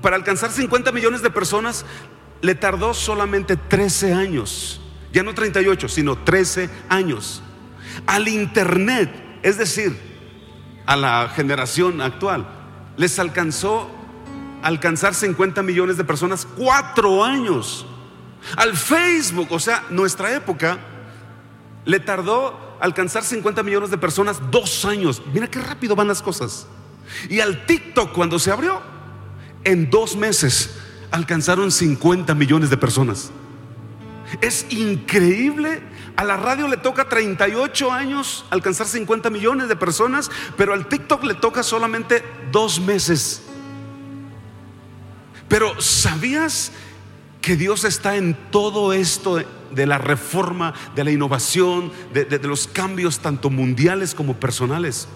para 0.00 0.16
alcanzar 0.16 0.50
50 0.50 0.92
millones 0.92 1.22
de 1.22 1.30
personas, 1.30 1.84
le 2.42 2.54
tardó 2.54 2.94
solamente 2.94 3.56
13 3.56 4.12
años, 4.12 4.80
ya 5.12 5.22
no 5.22 5.34
38, 5.34 5.88
sino 5.88 6.16
13 6.16 6.70
años. 6.88 7.42
Al 8.06 8.28
Internet, 8.28 9.10
es 9.42 9.58
decir, 9.58 9.96
a 10.86 10.96
la 10.96 11.30
generación 11.34 12.00
actual, 12.00 12.61
les 12.96 13.18
alcanzó 13.18 13.90
alcanzar 14.62 15.14
50 15.14 15.62
millones 15.62 15.96
de 15.96 16.04
personas 16.04 16.46
cuatro 16.56 17.24
años. 17.24 17.86
Al 18.56 18.76
Facebook, 18.76 19.48
o 19.50 19.58
sea, 19.58 19.84
nuestra 19.90 20.34
época, 20.34 20.78
le 21.84 22.00
tardó 22.00 22.76
alcanzar 22.80 23.22
50 23.22 23.62
millones 23.62 23.90
de 23.90 23.98
personas 23.98 24.40
dos 24.50 24.84
años. 24.84 25.22
Mira 25.32 25.48
qué 25.48 25.60
rápido 25.60 25.94
van 25.94 26.08
las 26.08 26.22
cosas. 26.22 26.66
Y 27.28 27.40
al 27.40 27.66
TikTok, 27.66 28.12
cuando 28.12 28.38
se 28.38 28.50
abrió, 28.50 28.80
en 29.64 29.90
dos 29.90 30.16
meses 30.16 30.76
alcanzaron 31.10 31.70
50 31.70 32.34
millones 32.34 32.70
de 32.70 32.76
personas. 32.76 33.30
Es 34.40 34.66
increíble. 34.70 35.82
A 36.16 36.24
la 36.24 36.36
radio 36.36 36.68
le 36.68 36.76
toca 36.76 37.08
38 37.08 37.90
años 37.90 38.44
alcanzar 38.50 38.86
50 38.86 39.30
millones 39.30 39.68
de 39.68 39.76
personas, 39.76 40.30
pero 40.56 40.74
al 40.74 40.86
TikTok 40.86 41.24
le 41.24 41.34
toca 41.34 41.62
solamente 41.62 42.22
dos 42.50 42.80
meses. 42.80 43.42
Pero 45.48 45.80
¿sabías 45.80 46.72
que 47.40 47.56
Dios 47.56 47.84
está 47.84 48.16
en 48.16 48.36
todo 48.50 48.92
esto 48.92 49.42
de, 49.70 49.86
la 49.86 49.98
reforma, 49.98 50.74
de 50.94 51.04
la 51.04 51.10
innovación, 51.10 51.90
de, 52.12 52.24
de 52.24 52.46
los 52.46 52.66
cambios 52.66 53.18
tanto 53.18 53.50
mundiales 53.50 54.14
como 54.14 54.38
personales? 54.38 55.08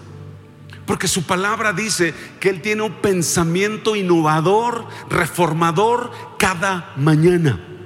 Porque 0.85 1.07
su 1.07 1.23
palabra 1.23 1.73
dice 1.73 2.13
que 2.39 2.49
Él 2.49 2.61
tiene 2.61 2.81
un 2.81 2.93
pensamiento 2.93 3.95
innovador, 3.95 4.85
reformador 5.09 6.11
cada 6.39 6.93
mañana. 6.95 7.76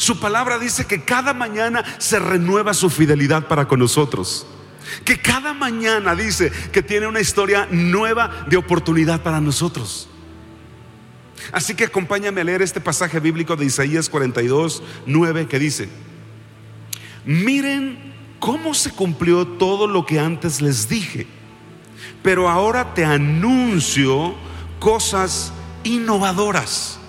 Su 0.00 0.18
palabra 0.18 0.58
dice 0.58 0.86
que 0.86 1.04
cada 1.04 1.34
mañana 1.34 1.84
se 1.98 2.18
renueva 2.18 2.72
su 2.72 2.88
fidelidad 2.88 3.48
para 3.48 3.68
con 3.68 3.80
nosotros. 3.80 4.46
Que 5.04 5.20
cada 5.20 5.52
mañana 5.52 6.14
dice 6.14 6.50
que 6.72 6.82
tiene 6.82 7.06
una 7.06 7.20
historia 7.20 7.68
nueva 7.70 8.46
de 8.48 8.56
oportunidad 8.56 9.22
para 9.22 9.42
nosotros. 9.42 10.08
Así 11.52 11.74
que 11.74 11.84
acompáñame 11.84 12.40
a 12.40 12.44
leer 12.44 12.62
este 12.62 12.80
pasaje 12.80 13.20
bíblico 13.20 13.56
de 13.56 13.66
Isaías 13.66 14.08
42, 14.08 14.82
9 15.04 15.46
que 15.48 15.58
dice, 15.58 15.90
miren 17.26 18.14
cómo 18.38 18.72
se 18.72 18.92
cumplió 18.92 19.46
todo 19.46 19.86
lo 19.86 20.06
que 20.06 20.18
antes 20.18 20.62
les 20.62 20.88
dije, 20.88 21.26
pero 22.22 22.48
ahora 22.48 22.94
te 22.94 23.04
anuncio 23.04 24.34
cosas 24.78 25.52
innovadoras. 25.84 26.99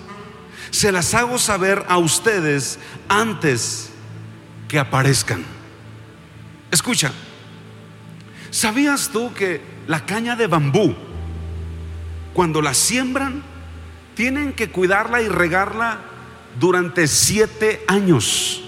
Se 0.72 0.90
las 0.90 1.14
hago 1.14 1.38
saber 1.38 1.84
a 1.86 1.98
ustedes 1.98 2.80
antes 3.08 3.90
que 4.66 4.80
aparezcan. 4.80 5.44
Escucha, 6.72 7.12
¿sabías 8.50 9.10
tú 9.10 9.32
que 9.34 9.60
la 9.86 10.04
caña 10.04 10.34
de 10.34 10.46
bambú, 10.46 10.94
cuando 12.32 12.62
la 12.62 12.74
siembran, 12.74 13.42
tienen 14.14 14.52
que 14.52 14.70
cuidarla 14.70 15.22
y 15.22 15.28
regarla 15.28 16.00
durante 16.58 17.06
siete 17.06 17.84
años, 17.86 18.62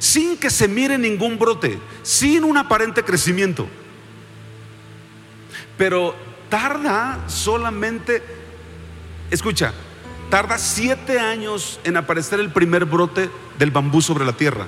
sin 0.00 0.36
que 0.36 0.50
se 0.50 0.66
mire 0.66 0.98
ningún 0.98 1.38
brote, 1.38 1.78
sin 2.02 2.42
un 2.44 2.56
aparente 2.56 3.04
crecimiento. 3.04 3.68
Pero 5.78 6.16
tarda 6.48 7.24
solamente, 7.28 8.22
escucha, 9.30 9.72
tarda 10.32 10.56
siete 10.56 11.20
años 11.20 11.78
en 11.84 11.98
aparecer 11.98 12.40
el 12.40 12.50
primer 12.50 12.86
brote 12.86 13.28
del 13.58 13.70
bambú 13.70 14.00
sobre 14.00 14.24
la 14.24 14.32
tierra. 14.32 14.66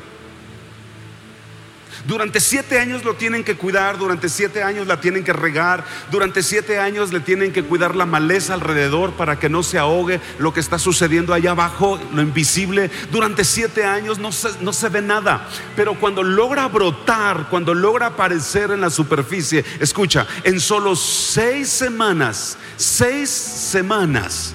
Durante 2.06 2.38
siete 2.38 2.78
años 2.78 3.02
lo 3.02 3.14
tienen 3.14 3.44
que 3.44 3.56
cuidar, 3.56 3.96
durante 3.96 4.28
siete 4.28 4.62
años 4.62 4.86
la 4.86 5.00
tienen 5.00 5.24
que 5.24 5.32
regar, 5.32 5.82
durante 6.10 6.42
siete 6.42 6.78
años 6.78 7.14
le 7.14 7.20
tienen 7.20 7.50
que 7.50 7.64
cuidar 7.64 7.96
la 7.96 8.04
maleza 8.04 8.52
alrededor 8.52 9.12
para 9.12 9.38
que 9.38 9.48
no 9.48 9.62
se 9.62 9.78
ahogue 9.78 10.20
lo 10.38 10.52
que 10.52 10.60
está 10.60 10.78
sucediendo 10.78 11.32
allá 11.32 11.52
abajo, 11.52 11.98
lo 12.12 12.20
invisible. 12.20 12.90
Durante 13.10 13.42
siete 13.42 13.86
años 13.86 14.18
no 14.18 14.32
se, 14.32 14.50
no 14.60 14.74
se 14.74 14.90
ve 14.90 15.00
nada, 15.00 15.48
pero 15.76 15.98
cuando 15.98 16.22
logra 16.22 16.68
brotar, 16.68 17.46
cuando 17.48 17.72
logra 17.72 18.08
aparecer 18.08 18.70
en 18.70 18.82
la 18.82 18.90
superficie, 18.90 19.64
escucha, 19.80 20.26
en 20.42 20.60
solo 20.60 20.94
seis 20.94 21.70
semanas, 21.70 22.58
seis 22.76 23.30
semanas, 23.30 24.54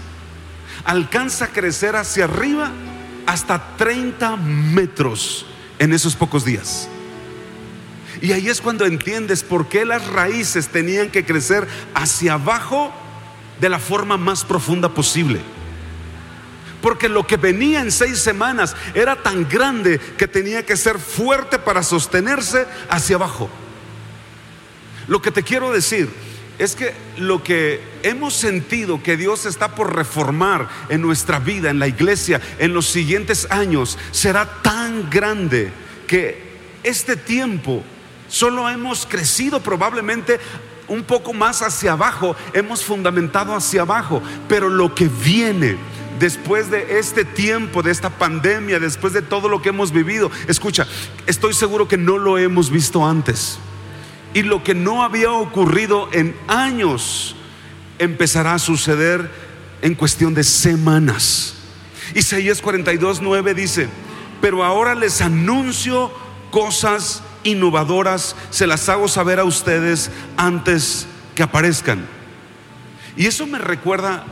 alcanza 0.83 1.45
a 1.45 1.47
crecer 1.49 1.95
hacia 1.95 2.25
arriba 2.25 2.71
hasta 3.25 3.77
30 3.77 4.37
metros 4.37 5.45
en 5.77 5.93
esos 5.93 6.15
pocos 6.15 6.45
días. 6.45 6.89
Y 8.21 8.31
ahí 8.33 8.49
es 8.49 8.59
cuando 8.59 8.85
entiendes 8.85 9.43
por 9.43 9.69
qué 9.69 9.85
las 9.85 10.07
raíces 10.07 10.67
tenían 10.67 11.09
que 11.09 11.25
crecer 11.25 11.67
hacia 11.93 12.33
abajo 12.33 12.91
de 13.61 13.69
la 13.69 13.79
forma 13.79 14.17
más 14.17 14.43
profunda 14.43 14.89
posible. 14.89 15.39
Porque 16.81 17.09
lo 17.09 17.27
que 17.27 17.37
venía 17.37 17.81
en 17.81 17.91
seis 17.91 18.19
semanas 18.19 18.75
era 18.93 19.21
tan 19.21 19.47
grande 19.47 19.99
que 20.17 20.27
tenía 20.27 20.65
que 20.65 20.77
ser 20.77 20.97
fuerte 20.97 21.59
para 21.59 21.83
sostenerse 21.83 22.65
hacia 22.89 23.17
abajo. 23.17 23.49
Lo 25.07 25.21
que 25.21 25.31
te 25.31 25.43
quiero 25.43 25.71
decir 25.71 26.09
es 26.59 26.75
que 26.75 26.93
lo 27.17 27.43
que 27.43 27.81
hemos 28.03 28.35
sentido 28.35 29.01
que 29.01 29.17
Dios 29.17 29.45
está 29.45 29.73
por 29.73 29.95
reformar 29.95 30.69
en 30.89 31.01
nuestra 31.01 31.39
vida, 31.39 31.71
en 31.71 31.79
la 31.79 31.87
iglesia, 31.87 32.39
en 32.59 32.73
los 32.73 32.85
siguientes 32.85 33.47
años, 33.49 33.97
será 34.11 34.61
tan 34.61 35.09
grande 35.09 35.71
que 36.05 36.49
este 36.83 37.15
tiempo 37.15 37.83
Solo 38.29 38.69
hemos 38.69 39.07
crecido 39.07 39.59
probablemente 39.59 40.39
un 40.87 41.03
poco 41.03 41.33
más 41.33 41.61
hacia 41.61 41.93
abajo, 41.93 42.35
hemos 42.53 42.83
fundamentado 42.83 43.55
hacia 43.55 43.81
abajo, 43.81 44.21
pero 44.47 44.69
lo 44.69 44.93
que 44.93 45.07
viene 45.07 45.77
después 46.19 46.69
de 46.69 46.99
este 46.99 47.25
tiempo, 47.25 47.81
de 47.81 47.91
esta 47.91 48.09
pandemia, 48.09 48.79
después 48.79 49.13
de 49.13 49.21
todo 49.21 49.49
lo 49.49 49.61
que 49.61 49.69
hemos 49.69 49.91
vivido, 49.91 50.31
escucha, 50.47 50.87
estoy 51.25 51.53
seguro 51.53 51.87
que 51.87 51.97
no 51.97 52.17
lo 52.17 52.37
hemos 52.37 52.69
visto 52.69 53.05
antes. 53.05 53.59
Y 54.33 54.43
lo 54.43 54.63
que 54.63 54.75
no 54.75 55.03
había 55.03 55.31
ocurrido 55.31 56.09
en 56.11 56.35
años 56.47 57.35
empezará 57.97 58.53
a 58.53 58.59
suceder 58.59 59.29
en 59.81 59.95
cuestión 59.95 60.33
de 60.33 60.43
semanas. 60.43 61.55
Isaías 62.13 62.61
42, 62.61 63.21
9 63.21 63.53
dice, 63.53 63.87
pero 64.41 64.63
ahora 64.63 64.95
les 64.95 65.21
anuncio 65.21 66.11
cosas 66.51 67.23
innovadoras, 67.43 68.35
se 68.49 68.67
las 68.67 68.89
hago 68.89 69.07
saber 69.07 69.39
a 69.39 69.43
ustedes 69.43 70.11
antes 70.37 71.07
que 71.35 71.43
aparezcan. 71.43 72.05
Y 73.15 73.25
eso 73.25 73.45
me 73.47 73.59
recuerda 73.59 74.25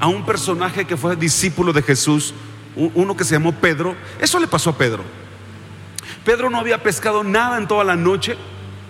a 0.00 0.08
un 0.08 0.24
personaje 0.24 0.84
que 0.84 0.96
fue 0.96 1.16
discípulo 1.16 1.72
de 1.72 1.82
Jesús, 1.82 2.34
uno 2.76 3.16
que 3.16 3.24
se 3.24 3.34
llamó 3.34 3.52
Pedro. 3.52 3.94
Eso 4.20 4.38
le 4.38 4.46
pasó 4.46 4.70
a 4.70 4.78
Pedro. 4.78 5.04
Pedro 6.24 6.50
no 6.50 6.58
había 6.58 6.82
pescado 6.82 7.24
nada 7.24 7.58
en 7.58 7.68
toda 7.68 7.84
la 7.84 7.96
noche, 7.96 8.36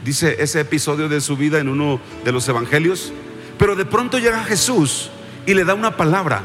dice 0.04 0.36
ese 0.40 0.60
episodio 0.60 1.08
de 1.08 1.20
su 1.20 1.36
vida 1.36 1.58
en 1.58 1.68
uno 1.68 2.00
de 2.24 2.32
los 2.32 2.48
evangelios, 2.48 3.12
pero 3.58 3.76
de 3.76 3.84
pronto 3.84 4.18
llega 4.18 4.44
Jesús 4.44 5.10
y 5.46 5.54
le 5.54 5.64
da 5.64 5.74
una 5.74 5.96
palabra. 5.96 6.42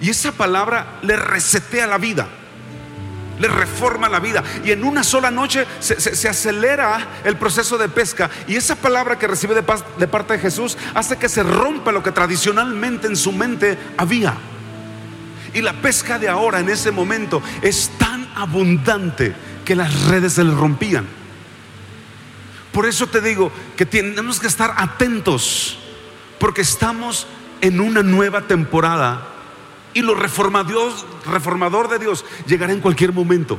Y 0.00 0.10
esa 0.10 0.32
palabra 0.32 0.98
le 1.02 1.16
resetea 1.16 1.86
la 1.86 1.98
vida 1.98 2.28
le 3.38 3.48
reforma 3.48 4.08
la 4.08 4.20
vida. 4.20 4.42
Y 4.64 4.70
en 4.70 4.84
una 4.84 5.02
sola 5.02 5.30
noche 5.30 5.66
se, 5.80 6.28
acelera 6.28 7.20
el 7.24 7.36
proceso 7.36 7.78
de 7.78 7.88
pesca. 7.88 8.30
Y 8.46 8.56
esa 8.56 8.76
palabra 8.76 9.18
que 9.18 9.26
recibe 9.26 9.54
de, 9.54 9.64
de 9.98 10.08
parte 10.08 10.34
de 10.34 10.38
Jesús 10.38 10.76
hace 10.94 11.16
que 11.16 11.28
se 11.28 11.42
rompa 11.42 11.92
lo 11.92 12.02
que 12.02 12.12
tradicionalmente 12.12 13.06
en 13.06 13.16
su 13.16 13.32
mente 13.32 13.76
había. 13.96 14.34
Y 15.52 15.60
la 15.62 15.72
pesca 15.74 16.18
de 16.18 16.28
ahora, 16.28 16.60
en 16.60 16.68
ese 16.68 16.90
momento, 16.90 17.42
es 17.62 17.90
tan 17.98 18.28
abundante 18.34 19.34
que 19.64 19.76
las 19.76 20.06
redes 20.06 20.34
se 20.34 20.44
le 20.44 20.52
rompían. 20.52 21.06
Por 22.74 22.86
eso 22.86 23.06
te 23.06 23.20
digo 23.20 23.52
que 23.76 23.86
tenemos 23.86 24.40
que 24.40 24.48
estar 24.48 24.74
atentos, 24.76 25.78
porque 26.40 26.62
estamos 26.62 27.28
en 27.60 27.78
una 27.78 28.02
nueva 28.02 28.42
temporada 28.42 29.28
y 29.94 30.02
lo 30.02 30.16
reformador 30.16 31.88
de 31.88 32.00
Dios 32.00 32.24
llegará 32.48 32.72
en 32.72 32.80
cualquier 32.80 33.12
momento. 33.12 33.56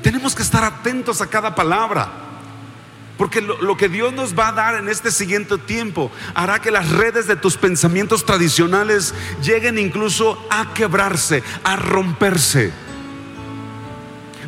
Tenemos 0.00 0.36
que 0.36 0.42
estar 0.42 0.62
atentos 0.62 1.20
a 1.20 1.26
cada 1.26 1.56
palabra. 1.56 2.08
Porque 3.18 3.42
lo, 3.42 3.60
lo, 3.60 3.76
que 3.76 3.88
Dios 3.88 4.14
nos 4.14 4.38
va 4.38 4.48
a 4.48 4.52
dar 4.52 4.76
en 4.76 4.88
este 4.88 5.10
siguiente 5.10 5.58
tiempo 5.58 6.10
hará 6.34 6.60
que 6.60 6.70
las 6.70 6.88
redes 6.88 7.26
de 7.26 7.36
tus 7.36 7.58
pensamientos 7.58 8.24
tradicionales 8.24 9.12
lleguen 9.42 9.76
incluso 9.76 10.42
a 10.48 10.72
quebrarse, 10.72 11.42
a 11.62 11.76
romperse. 11.76 12.72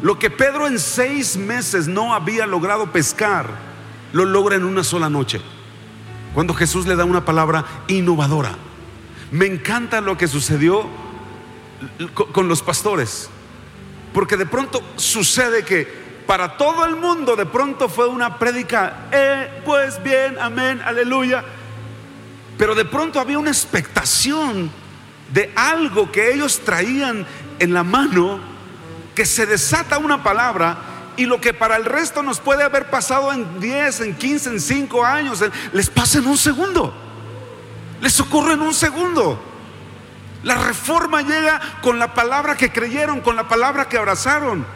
Lo 0.00 0.18
que 0.18 0.30
Pedro 0.30 0.66
en 0.68 0.78
seis 0.78 1.36
meses 1.36 1.86
no 1.86 2.14
había 2.14 2.46
logrado 2.46 2.90
pescar, 2.90 3.71
lo 4.12 4.24
logra 4.24 4.56
en 4.56 4.64
una 4.64 4.84
sola 4.84 5.08
noche. 5.08 5.40
Cuando 6.34 6.54
Jesús 6.54 6.86
le 6.86 6.96
da 6.96 7.04
una 7.04 7.24
palabra 7.24 7.64
innovadora. 7.88 8.54
Me 9.30 9.46
encanta 9.46 10.00
lo 10.00 10.16
que 10.16 10.28
sucedió 10.28 10.86
con 12.32 12.48
los 12.48 12.62
pastores. 12.62 13.28
Porque 14.12 14.36
de 14.36 14.46
pronto 14.46 14.82
sucede 14.96 15.64
que 15.64 16.02
para 16.26 16.56
todo 16.56 16.84
el 16.84 16.96
mundo 16.96 17.36
de 17.36 17.46
pronto 17.46 17.88
fue 17.88 18.06
una 18.06 18.38
prédica, 18.38 19.08
eh, 19.10 19.62
pues 19.64 20.02
bien, 20.02 20.36
amén, 20.40 20.80
aleluya. 20.84 21.44
Pero 22.58 22.74
de 22.74 22.84
pronto 22.84 23.20
había 23.20 23.38
una 23.38 23.50
expectación 23.50 24.70
de 25.32 25.50
algo 25.56 26.12
que 26.12 26.32
ellos 26.32 26.60
traían 26.64 27.26
en 27.58 27.74
la 27.74 27.82
mano, 27.82 28.38
que 29.14 29.24
se 29.24 29.46
desata 29.46 29.98
una 29.98 30.22
palabra 30.22 30.91
y 31.16 31.26
lo 31.26 31.40
que 31.40 31.54
para 31.54 31.76
el 31.76 31.84
resto 31.84 32.22
nos 32.22 32.40
puede 32.40 32.62
haber 32.62 32.90
pasado 32.90 33.32
en 33.32 33.60
10, 33.60 34.00
en 34.00 34.16
15, 34.16 34.50
en 34.50 34.60
5 34.60 35.04
años, 35.04 35.44
les 35.72 35.90
pasa 35.90 36.18
en 36.18 36.26
un 36.26 36.38
segundo. 36.38 36.94
Les 38.00 38.18
ocurre 38.20 38.54
en 38.54 38.62
un 38.62 38.74
segundo. 38.74 39.40
La 40.42 40.56
reforma 40.56 41.22
llega 41.22 41.60
con 41.82 41.98
la 41.98 42.14
palabra 42.14 42.56
que 42.56 42.72
creyeron, 42.72 43.20
con 43.20 43.36
la 43.36 43.46
palabra 43.48 43.88
que 43.88 43.98
abrazaron. 43.98 44.66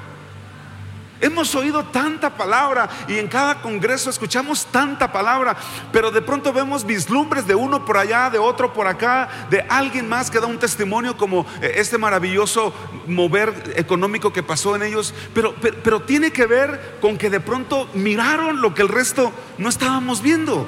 Hemos 1.20 1.54
oído 1.54 1.82
tanta 1.84 2.30
palabra 2.30 2.88
y 3.08 3.18
en 3.18 3.26
cada 3.26 3.62
congreso 3.62 4.10
escuchamos 4.10 4.66
tanta 4.66 5.10
palabra, 5.10 5.56
pero 5.90 6.10
de 6.10 6.20
pronto 6.20 6.52
vemos 6.52 6.84
vislumbres 6.84 7.46
de 7.46 7.54
uno 7.54 7.84
por 7.84 7.96
allá, 7.96 8.28
de 8.28 8.38
otro 8.38 8.72
por 8.72 8.86
acá, 8.86 9.46
de 9.48 9.64
alguien 9.68 10.08
más 10.08 10.30
que 10.30 10.40
da 10.40 10.46
un 10.46 10.58
testimonio 10.58 11.16
como 11.16 11.46
eh, 11.62 11.72
este 11.76 11.96
maravilloso 11.96 12.74
mover 13.06 13.74
económico 13.76 14.32
que 14.32 14.42
pasó 14.42 14.76
en 14.76 14.82
ellos, 14.82 15.14
pero, 15.32 15.54
pero, 15.60 15.76
pero 15.82 16.02
tiene 16.02 16.32
que 16.32 16.44
ver 16.44 16.98
con 17.00 17.16
que 17.16 17.30
de 17.30 17.40
pronto 17.40 17.88
miraron 17.94 18.60
lo 18.60 18.74
que 18.74 18.82
el 18.82 18.88
resto 18.88 19.32
no 19.56 19.70
estábamos 19.70 20.20
viendo. 20.20 20.66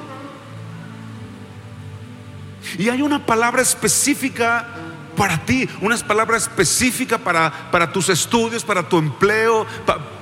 Y 2.79 2.89
hay 2.89 3.03
una 3.03 3.25
palabra 3.25 3.63
específica 3.63 4.67
para 5.19 5.45
ti, 5.45 5.69
unas 5.81 6.05
palabras 6.05 6.45
específicas 6.45 7.21
para, 7.21 7.71
para 7.73 7.93
tus 7.93 8.09
estudios, 8.09 8.63
para 8.63 8.89
tu 8.89 8.99
empleo, 8.99 9.67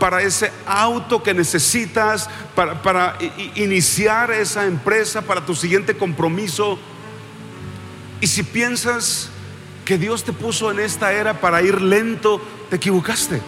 para 0.01 0.23
ese 0.23 0.51
auto 0.67 1.23
que 1.23 1.35
necesitas, 1.35 2.31
para, 2.55 2.83
para 2.83 3.19
iniciar 3.55 4.31
esa 4.31 4.65
empresa, 4.65 5.21
para 5.21 5.45
tu 5.45 5.55
siguiente 5.55 5.99
compromiso. 5.99 6.79
Y 8.23 8.27
si 8.27 8.43
piensas 8.43 9.29
que 9.85 9.99
Dios 9.99 10.25
te 10.25 10.33
puso 10.33 10.71
en 10.71 10.81
esta 10.81 11.13
era 11.13 11.41
para 11.43 11.61
ir 11.61 11.83
lento, 11.83 12.41
te 12.71 12.77
equivocaste. 12.77 13.43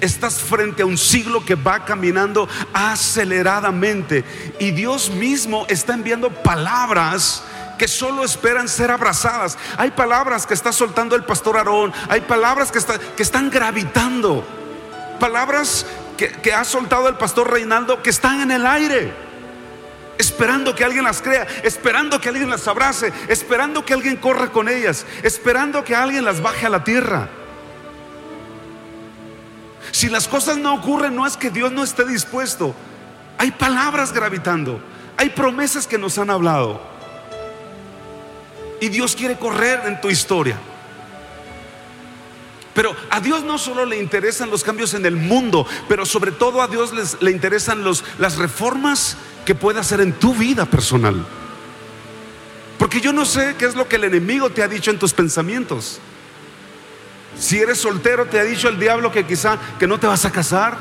Estás 0.00 0.40
frente 0.40 0.82
a 0.82 0.86
un 0.86 0.98
siglo 0.98 1.44
que 1.44 1.54
va 1.54 1.84
caminando 1.84 2.48
aceleradamente 2.72 4.24
y 4.58 4.72
Dios 4.72 5.10
mismo 5.10 5.64
está 5.68 5.94
enviando 5.94 6.30
palabras 6.30 7.44
que 7.78 7.88
solo 7.88 8.24
esperan 8.24 8.68
ser 8.68 8.90
abrazadas. 8.90 9.56
Hay 9.76 9.92
palabras 9.92 10.46
que 10.46 10.54
está 10.54 10.72
soltando 10.72 11.16
el 11.16 11.24
pastor 11.24 11.56
Aarón, 11.56 11.92
hay 12.08 12.20
palabras 12.20 12.70
que, 12.70 12.80
que 13.16 13.22
están 13.22 13.50
gravitando, 13.50 14.44
palabras 15.18 15.86
que, 16.16 16.28
que 16.28 16.52
ha 16.52 16.64
soltado 16.64 17.08
el 17.08 17.14
pastor 17.14 17.50
Reinaldo 17.50 18.02
que 18.02 18.10
están 18.10 18.40
en 18.40 18.50
el 18.50 18.66
aire 18.66 19.28
esperando 20.18 20.74
que 20.74 20.84
alguien 20.84 21.04
las 21.04 21.22
crea, 21.22 21.46
esperando 21.62 22.20
que 22.20 22.28
alguien 22.28 22.50
las 22.50 22.66
abrace, 22.66 23.12
esperando 23.28 23.84
que 23.84 23.94
alguien 23.94 24.16
corra 24.16 24.50
con 24.50 24.68
ellas, 24.68 25.06
esperando 25.22 25.84
que 25.84 25.94
alguien 25.94 26.24
las 26.24 26.42
baje 26.42 26.66
a 26.66 26.70
la 26.70 26.82
tierra. 26.82 27.28
Si 29.92 30.08
las 30.08 30.28
cosas 30.28 30.58
no 30.58 30.74
ocurren, 30.74 31.14
no 31.14 31.26
es 31.26 31.36
que 31.36 31.50
Dios 31.50 31.72
no 31.72 31.82
esté 31.82 32.04
dispuesto. 32.04 32.74
Hay 33.38 33.52
palabras 33.52 34.12
gravitando, 34.12 34.80
hay 35.16 35.30
promesas 35.30 35.86
que 35.86 35.98
nos 35.98 36.18
han 36.18 36.30
hablado. 36.30 36.80
Y 38.80 38.88
Dios 38.88 39.16
quiere 39.16 39.38
correr 39.38 39.82
en 39.86 40.00
tu 40.00 40.08
historia. 40.08 40.56
Pero 42.74 42.94
a 43.10 43.20
Dios 43.20 43.42
no 43.42 43.58
solo 43.58 43.84
le 43.84 43.98
interesan 43.98 44.50
los 44.50 44.62
cambios 44.62 44.94
en 44.94 45.04
el 45.04 45.16
mundo, 45.16 45.66
pero 45.88 46.06
sobre 46.06 46.30
todo 46.30 46.62
a 46.62 46.68
Dios 46.68 46.92
le 47.20 47.30
interesan 47.32 47.82
los, 47.82 48.04
las 48.18 48.36
reformas 48.36 49.16
que 49.44 49.56
puede 49.56 49.80
hacer 49.80 50.00
en 50.00 50.12
tu 50.12 50.32
vida 50.32 50.64
personal. 50.64 51.26
Porque 52.78 53.00
yo 53.00 53.12
no 53.12 53.24
sé 53.24 53.56
qué 53.58 53.64
es 53.64 53.74
lo 53.74 53.88
que 53.88 53.96
el 53.96 54.04
enemigo 54.04 54.50
te 54.50 54.62
ha 54.62 54.68
dicho 54.68 54.92
en 54.92 54.98
tus 54.98 55.12
pensamientos. 55.12 55.98
Si 57.36 57.58
eres 57.58 57.78
soltero, 57.78 58.26
te 58.26 58.38
ha 58.38 58.44
dicho 58.44 58.68
el 58.68 58.78
diablo 58.78 59.10
que 59.10 59.26
quizá 59.26 59.58
que 59.78 59.88
no 59.88 59.98
te 59.98 60.06
vas 60.06 60.24
a 60.24 60.30
casar, 60.30 60.78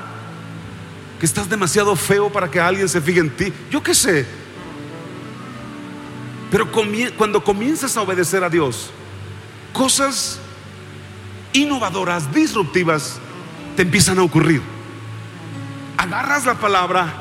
que 1.20 1.26
estás 1.26 1.50
demasiado 1.50 1.96
feo 1.96 2.32
para 2.32 2.50
que 2.52 2.60
alguien 2.60 2.88
se 2.88 3.02
fije 3.02 3.20
en 3.20 3.32
ti. 3.32 3.52
Yo 3.72 3.82
qué 3.82 3.96
sé. 3.96 4.26
Pero 6.50 6.72
cuando 7.18 7.44
comienzas 7.44 7.98
a 7.98 8.02
obedecer 8.02 8.44
a 8.44 8.50
Dios, 8.50 8.92
cosas 9.74 10.40
innovadoras, 11.54 12.34
disruptivas, 12.34 13.20
te 13.76 13.82
empiezan 13.82 14.20
a 14.20 14.24
ocurrir. 14.24 14.62
Agarras 15.98 16.46
la 16.46 16.56
palabra, 16.56 17.14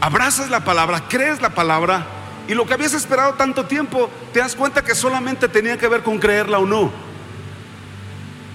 abrazas 0.00 0.50
la 0.50 0.64
palabra, 0.64 1.04
crees 1.08 1.40
la 1.40 1.54
palabra 1.54 2.06
y 2.46 2.54
lo 2.54 2.66
que 2.66 2.74
habías 2.74 2.92
esperado 2.92 3.34
tanto 3.34 3.64
tiempo, 3.64 4.10
te 4.32 4.40
das 4.40 4.54
cuenta 4.54 4.84
que 4.84 4.94
solamente 4.94 5.48
tenía 5.48 5.78
que 5.78 5.88
ver 5.88 6.02
con 6.02 6.18
creerla 6.18 6.58
o 6.58 6.66
no, 6.66 6.90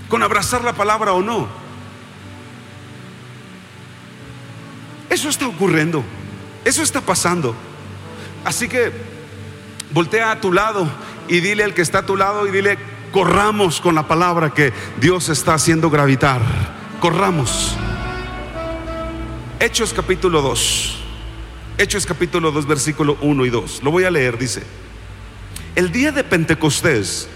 con 0.09 0.21
abrazar 0.21 0.63
la 0.63 0.73
palabra 0.73 1.13
o 1.13 1.21
no. 1.21 1.47
Eso 5.09 5.27
está 5.27 5.47
ocurriendo, 5.47 6.03
eso 6.63 6.83
está 6.83 7.01
pasando. 7.01 7.55
Así 8.45 8.69
que 8.69 9.08
Voltea 9.99 10.31
a 10.31 10.39
tu 10.39 10.53
lado 10.53 10.89
y 11.27 11.41
dile 11.41 11.65
al 11.65 11.73
que 11.73 11.81
está 11.81 11.97
a 11.97 12.05
tu 12.05 12.15
lado 12.15 12.47
y 12.47 12.51
dile, 12.51 12.77
corramos 13.11 13.81
con 13.81 13.95
la 13.95 14.07
palabra 14.07 14.53
que 14.53 14.71
Dios 15.01 15.27
está 15.27 15.55
haciendo 15.55 15.89
gravitar. 15.89 16.39
Corramos. 17.01 17.75
Hechos 19.59 19.93
capítulo 19.93 20.41
2. 20.41 20.99
Hechos 21.77 22.05
capítulo 22.05 22.53
2, 22.53 22.65
versículo 22.65 23.17
1 23.19 23.45
y 23.45 23.49
2. 23.49 23.83
Lo 23.83 23.91
voy 23.91 24.05
a 24.05 24.09
leer, 24.09 24.37
dice. 24.37 24.63
El 25.75 25.91
día 25.91 26.13
de 26.13 26.23
Pentecostés, 26.23 27.27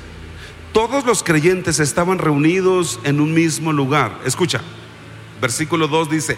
todos 0.71 1.05
los 1.05 1.21
creyentes 1.21 1.81
estaban 1.81 2.17
reunidos 2.17 2.97
en 3.03 3.19
un 3.19 3.33
mismo 3.33 3.73
lugar. 3.73 4.21
Escucha, 4.23 4.61
versículo 5.41 5.89
2 5.89 6.09
dice, 6.09 6.37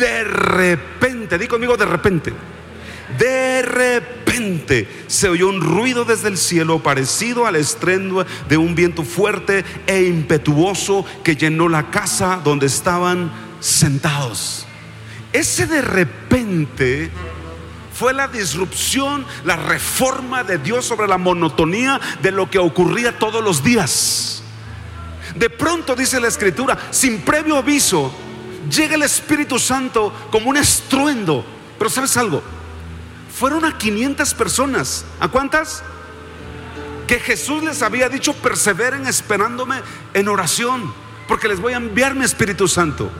de 0.00 0.24
repente, 0.24 1.38
di 1.38 1.46
conmigo 1.46 1.76
de 1.76 1.86
repente 1.86 2.32
de 3.18 3.62
repente 3.62 4.19
se 5.06 5.28
oyó 5.28 5.48
un 5.48 5.60
ruido 5.60 6.04
desde 6.04 6.28
el 6.28 6.38
cielo 6.38 6.82
parecido 6.82 7.46
al 7.46 7.56
estruendo 7.56 8.24
de 8.48 8.56
un 8.56 8.74
viento 8.74 9.02
fuerte 9.02 9.64
e 9.86 10.02
impetuoso 10.02 11.04
que 11.22 11.36
llenó 11.36 11.68
la 11.68 11.90
casa 11.90 12.40
donde 12.42 12.66
estaban 12.66 13.30
sentados. 13.60 14.66
Ese 15.32 15.66
de 15.66 15.82
repente 15.82 17.10
fue 17.92 18.14
la 18.14 18.28
disrupción, 18.28 19.26
la 19.44 19.56
reforma 19.56 20.42
de 20.42 20.58
Dios 20.58 20.86
sobre 20.86 21.06
la 21.06 21.18
monotonía 21.18 22.00
de 22.22 22.30
lo 22.30 22.50
que 22.50 22.58
ocurría 22.58 23.18
todos 23.18 23.44
los 23.44 23.62
días. 23.62 24.42
De 25.36 25.50
pronto 25.50 25.94
dice 25.94 26.18
la 26.18 26.28
escritura, 26.28 26.78
sin 26.90 27.20
previo 27.20 27.56
aviso, 27.56 28.12
llega 28.70 28.94
el 28.94 29.02
Espíritu 29.02 29.58
Santo 29.58 30.12
como 30.30 30.50
un 30.50 30.56
estruendo. 30.56 31.44
Pero 31.78 31.90
¿sabes 31.90 32.16
algo? 32.16 32.42
Fueron 33.40 33.64
a 33.64 33.78
500 33.78 34.34
personas. 34.34 35.06
¿A 35.18 35.28
cuántas? 35.28 35.82
Que 37.06 37.18
Jesús 37.18 37.62
les 37.62 37.80
había 37.80 38.10
dicho, 38.10 38.34
perseveren 38.34 39.06
esperándome 39.06 39.76
en 40.12 40.28
oración, 40.28 40.92
porque 41.26 41.48
les 41.48 41.58
voy 41.58 41.72
a 41.72 41.78
enviar 41.78 42.14
mi 42.14 42.26
Espíritu 42.26 42.68
Santo. 42.68 43.10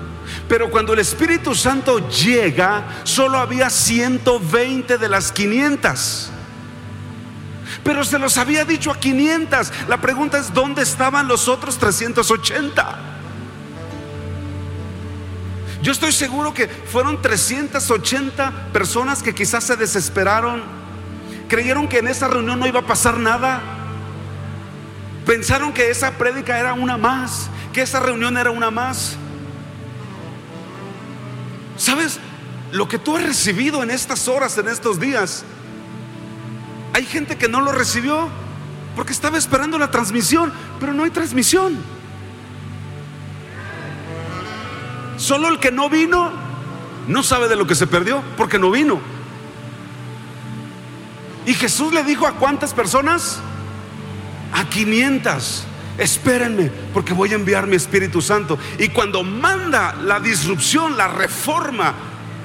Pero 0.47 0.69
cuando 0.69 0.93
el 0.93 0.99
Espíritu 0.99 1.55
Santo 1.55 2.07
llega, 2.11 3.01
solo 3.05 3.39
había 3.39 3.71
120 3.71 4.99
de 4.99 5.09
las 5.09 5.33
500. 5.33 6.31
Pero 7.83 8.05
se 8.05 8.19
los 8.19 8.37
había 8.37 8.67
dicho 8.67 8.91
a 8.91 9.01
500. 9.01 9.73
La 9.89 10.03
pregunta 10.03 10.37
es, 10.37 10.53
¿dónde 10.53 10.83
estaban 10.83 11.29
los 11.29 11.49
otros 11.49 11.79
380? 11.79 13.20
Yo 15.83 15.93
estoy 15.93 16.13
seguro 16.13 16.53
que 16.53 16.69
fueron 16.69 17.23
380 17.23 18.73
personas 18.73 19.23
que 19.23 19.35
quizás 19.35 19.65
se 19.65 19.77
desesperaron, 19.77 20.63
creyeron 21.49 21.89
que 21.89 21.99
en 21.99 22.09
esa 22.09 22.29
reunión 22.29 22.61
no 22.61 22.67
iba 22.67 22.81
a 22.81 22.87
pasar 22.87 23.17
nada, 23.17 23.61
pensaron 25.25 25.73
que 25.73 25.91
esa 25.91 26.13
prédica 26.13 26.59
era 26.59 26.75
una 26.75 26.99
más, 26.99 27.49
que 27.73 27.81
esa 27.81 28.01
reunión 28.01 28.37
era 28.37 28.51
una 28.51 28.71
más. 28.71 29.17
¿Sabes? 31.79 32.19
Lo 32.73 32.87
que 32.87 32.99
tú 32.99 33.17
has 33.17 33.25
recibido 33.25 33.83
en 33.83 33.91
estas 33.91 34.29
horas, 34.29 34.59
en 34.59 34.69
estos 34.69 35.01
días, 35.01 35.45
hay 36.93 37.07
gente 37.07 37.39
que 37.39 37.49
no 37.49 37.63
lo 37.63 37.73
recibió 37.73 38.29
porque 38.95 39.13
estaba 39.13 39.39
esperando 39.39 39.79
la 39.79 39.91
transmisión, 39.91 40.53
pero 40.79 40.93
no 40.93 41.05
hay 41.05 41.11
transmisión. 41.11 41.79
Solo 45.21 45.49
el 45.49 45.59
que 45.59 45.71
no 45.71 45.91
vino 45.91 46.33
no 47.07 47.23
sabe 47.23 47.47
de 47.47 47.55
lo 47.55 47.67
que 47.67 47.75
se 47.75 47.87
perdió 47.87 48.23
porque 48.39 48.59
no 48.59 48.71
vino. 48.71 48.99
Y 51.45 51.53
Jesús 51.53 51.93
le 51.93 52.03
dijo 52.05 52.27
a 52.27 52.33
cuántas 52.33 52.73
personas? 52.73 53.39
A 54.55 54.65
500. 54.65 55.67
espérenme, 55.99 56.73
porque 56.95 57.13
voy 57.13 57.33
a 57.33 57.35
enviar 57.35 57.67
mi 57.67 57.77
Espíritu 57.77 58.23
Santo. 58.23 58.59
Y 58.79 58.89
cuando 58.89 59.23
manda 59.23 59.95
la 59.95 60.21
disrupción, 60.21 60.97
la 60.97 61.09
reforma, 61.09 61.93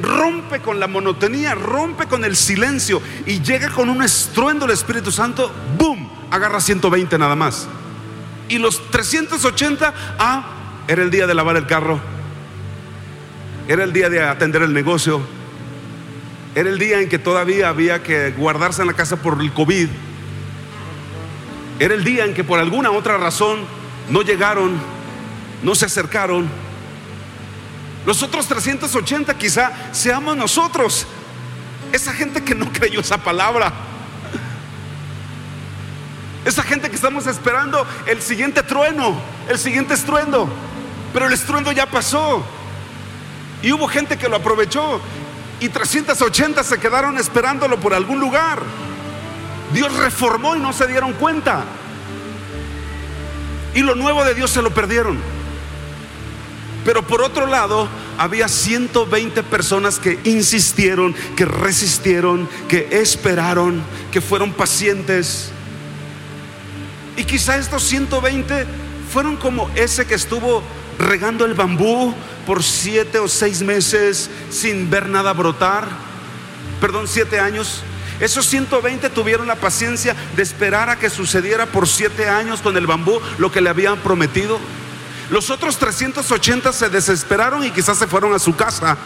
rompe 0.02 0.60
con 0.60 0.78
la 0.78 0.88
monotonía, 0.88 1.56
rompe 1.56 2.08
con 2.08 2.26
el 2.26 2.36
silencio 2.36 3.02
y 3.26 3.40
llega 3.40 3.70
con 3.70 3.90
un 3.90 4.04
estruendo 4.04 4.66
el 4.66 4.72
Espíritu 4.72 5.14
Santo, 5.14 5.50
¡boom! 5.78 6.10
Agarra 6.30 6.60
120 6.60 7.18
nada 7.18 7.38
más. 7.38 7.70
Y 8.50 8.58
los 8.58 8.92
380, 8.92 9.94
ah, 10.20 10.46
era 10.90 11.04
el 11.04 11.10
día 11.10 11.26
de 11.26 11.34
lavar 11.34 11.56
el 11.56 11.68
carro, 11.68 12.02
era 13.67 13.84
el 13.84 13.93
día 13.93 14.10
de 14.10 14.23
atender 14.23 14.62
el 14.62 14.73
negocio, 14.73 15.21
era 16.54 16.69
el 16.69 16.78
día 16.78 17.01
en 17.01 17.10
que 17.10 17.19
todavía 17.19 17.69
había 17.69 18.04
que 18.04 18.32
guardarse 18.32 18.82
en 18.82 18.88
la 18.88 18.93
casa 18.93 19.17
por 19.17 19.41
el 19.41 19.51
COVID. 19.51 19.89
Era 21.80 21.93
el 21.93 22.04
día 22.04 22.25
en 22.25 22.34
que 22.34 22.43
por 22.43 22.60
alguna 22.60 22.91
otra 22.91 23.17
razón 23.17 23.60
no 24.10 24.21
llegaron, 24.21 24.80
no 25.63 25.75
se 25.75 25.86
acercaron. 25.86 26.47
Los 28.06 28.23
otros 28.23 28.47
380 28.47 29.38
quizá 29.38 29.71
seamos 29.91 30.38
nosotros, 30.38 31.08
esa 31.91 32.13
gente 32.13 32.43
que 32.43 32.56
no 32.56 32.71
creyó 32.73 33.01
esa 33.01 33.17
palabra. 33.17 33.73
Esa 36.45 36.62
gente 36.62 36.89
que 36.89 36.95
estamos 36.95 37.25
esperando 37.25 37.88
el 38.06 38.21
siguiente 38.21 38.62
trueno, 38.62 39.15
el 39.49 39.58
siguiente 39.58 39.95
estruendo. 39.95 40.47
Pero 41.12 41.25
el 41.25 41.34
estruendo 41.34 41.71
ya 41.71 41.88
pasó. 41.88 42.45
Y 43.62 43.72
hubo 43.72 43.88
gente 43.88 44.18
que 44.18 44.30
lo 44.30 44.38
aprovechó. 44.38 45.02
Y 45.60 45.70
380 45.70 46.63
se 46.63 46.80
quedaron 46.80 47.18
esperándolo 47.18 47.80
por 47.80 47.94
algún 47.94 48.20
lugar. 48.20 48.62
Dios 49.74 49.94
reformó 49.98 50.56
y 50.56 50.60
no 50.60 50.74
se 50.74 50.88
dieron 50.88 51.13
cuenta. 51.13 51.63
Y 53.74 53.82
lo 53.82 53.96
nuevo 53.96 54.24
de 54.24 54.34
Dios 54.34 54.52
se 54.52 54.62
lo 54.62 54.74
perdieron. 54.74 55.20
Pero 56.86 57.02
por 57.06 57.22
otro 57.24 57.48
lado, 57.48 57.89
había 58.18 58.48
120 58.48 59.41
personas 59.44 59.98
que 59.98 60.20
insistieron, 60.24 61.15
que 61.36 61.46
resistieron, 61.46 62.48
que 62.70 62.88
esperaron, 63.02 63.82
que 64.12 64.22
fueron 64.22 64.54
pacientes. 64.54 65.50
Y 67.18 67.24
quizá 67.24 67.58
estos 67.58 67.84
120 67.84 68.68
fueron 69.12 69.36
como 69.38 69.70
ese 69.76 70.06
que 70.06 70.13
estuvo 70.13 70.62
regando 71.00 71.46
el 71.46 71.56
bambú 71.56 72.13
por 72.46 72.64
siete 72.64 73.20
o 73.20 73.28
seis 73.28 73.62
meses 73.62 74.30
sin 74.50 74.90
ver 74.90 75.10
nada 75.10 75.34
brotar. 75.34 75.88
Perdón, 76.80 77.08
siete 77.08 77.40
años. 77.40 77.84
Esos 78.20 78.46
120 78.46 79.10
tuvieron 79.10 79.48
la 79.48 79.56
paciencia 79.56 80.16
de 80.36 80.44
esperar 80.44 80.90
a 80.90 80.98
que 80.98 81.10
sucediera 81.10 81.66
por 81.66 81.88
siete 81.88 82.30
años 82.30 82.62
con 82.62 82.78
el 82.78 82.88
bambú 82.88 83.20
lo 83.38 83.52
que 83.52 83.62
le 83.62 83.70
habían 83.70 83.98
prometido. 84.00 84.60
Los 85.30 85.50
otros 85.50 85.78
380 85.78 86.72
se 86.72 86.90
desesperaron 86.90 87.64
y 87.64 87.72
quizás 87.72 87.98
se 87.98 88.08
fueron 88.08 88.34
a 88.34 88.40
su 88.40 88.56
casa 88.56 88.98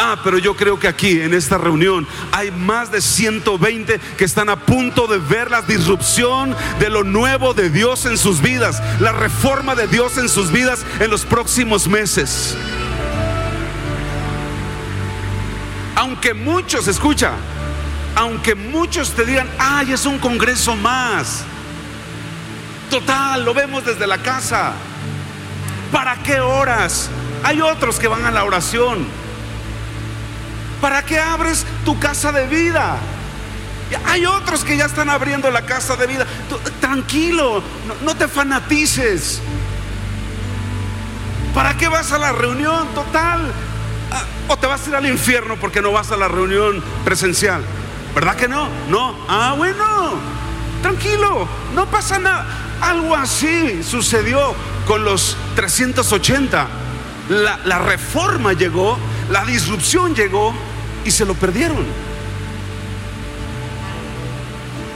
Ah, 0.00 0.16
pero 0.22 0.38
yo 0.38 0.54
creo 0.54 0.78
que 0.78 0.86
aquí 0.86 1.20
en 1.20 1.34
esta 1.34 1.58
reunión 1.58 2.06
hay 2.30 2.52
más 2.52 2.92
de 2.92 3.00
120 3.00 3.98
que 4.16 4.24
están 4.24 4.48
a 4.48 4.54
punto 4.54 5.08
de 5.08 5.18
ver 5.18 5.50
la 5.50 5.60
disrupción 5.60 6.54
de 6.78 6.88
lo 6.88 7.02
nuevo 7.02 7.52
de 7.52 7.68
Dios 7.68 8.06
en 8.06 8.16
sus 8.16 8.40
vidas, 8.40 8.80
la 9.00 9.10
reforma 9.10 9.74
de 9.74 9.88
Dios 9.88 10.16
en 10.16 10.28
sus 10.28 10.52
vidas 10.52 10.86
en 11.00 11.10
los 11.10 11.24
próximos 11.24 11.88
meses. 11.88 12.56
Aunque 15.96 16.32
muchos, 16.32 16.86
escucha, 16.86 17.32
aunque 18.14 18.54
muchos 18.54 19.10
te 19.10 19.24
digan, 19.24 19.50
ay, 19.58 19.94
es 19.94 20.06
un 20.06 20.20
congreso 20.20 20.76
más. 20.76 21.42
Total, 22.88 23.44
lo 23.44 23.52
vemos 23.52 23.84
desde 23.84 24.06
la 24.06 24.18
casa. 24.18 24.74
¿Para 25.90 26.14
qué 26.22 26.38
horas? 26.38 27.10
Hay 27.42 27.60
otros 27.60 27.98
que 27.98 28.06
van 28.06 28.24
a 28.26 28.30
la 28.30 28.44
oración. 28.44 29.27
¿Para 30.80 31.04
qué 31.04 31.18
abres 31.18 31.66
tu 31.84 31.98
casa 31.98 32.32
de 32.32 32.46
vida? 32.46 32.98
Hay 34.06 34.26
otros 34.26 34.64
que 34.64 34.76
ya 34.76 34.84
están 34.84 35.08
abriendo 35.08 35.50
la 35.50 35.62
casa 35.62 35.96
de 35.96 36.06
vida. 36.06 36.26
tranquilo, 36.80 37.62
no, 38.04 38.14
te 38.14 38.28
fanatices. 38.28 39.40
¿Para 41.54 41.76
qué 41.76 41.88
vas 41.88 42.12
a 42.12 42.18
la 42.18 42.32
reunión 42.32 42.86
total? 42.94 43.50
Ah, 44.12 44.24
¿O 44.48 44.56
te 44.56 44.66
vas 44.66 44.86
a 44.86 44.90
ir 44.90 44.96
al 44.96 45.06
infierno 45.06 45.56
porque 45.56 45.80
no 45.80 45.92
vas 45.92 46.12
a 46.12 46.16
la 46.16 46.28
reunión 46.28 46.82
presencial? 47.04 47.62
¿Verdad 48.14 48.36
que 48.36 48.48
no? 48.48 48.68
No. 48.88 49.14
Ah, 49.28 49.54
bueno. 49.56 50.38
Tranquilo, 50.82 51.48
no 51.74 51.86
pasa 51.86 52.18
nada. 52.18 52.46
Algo 52.80 53.16
así 53.16 53.82
sucedió 53.82 54.54
con 54.86 55.04
los 55.04 55.36
380. 55.56 56.68
La, 57.30 57.58
la 57.64 57.78
reforma 57.78 58.52
llegó, 58.52 58.96
la 59.30 59.44
disrupción 59.44 60.14
llegó 60.14 60.54
y 61.04 61.10
se 61.10 61.24
lo 61.24 61.34
perdieron. 61.34 61.86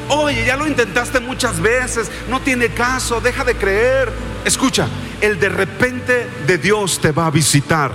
Oye, 0.08 0.44
ya 0.44 0.56
lo 0.56 0.66
intentaste 0.66 1.20
muchas 1.20 1.60
veces, 1.60 2.10
no 2.28 2.40
tiene 2.40 2.68
caso, 2.68 3.20
deja 3.20 3.44
de 3.44 3.54
creer. 3.54 4.12
Escucha, 4.44 4.88
el 5.20 5.38
de 5.38 5.48
repente 5.48 6.28
de 6.46 6.58
Dios 6.58 7.00
te 7.00 7.12
va 7.12 7.26
a 7.26 7.30
visitar. 7.30 7.92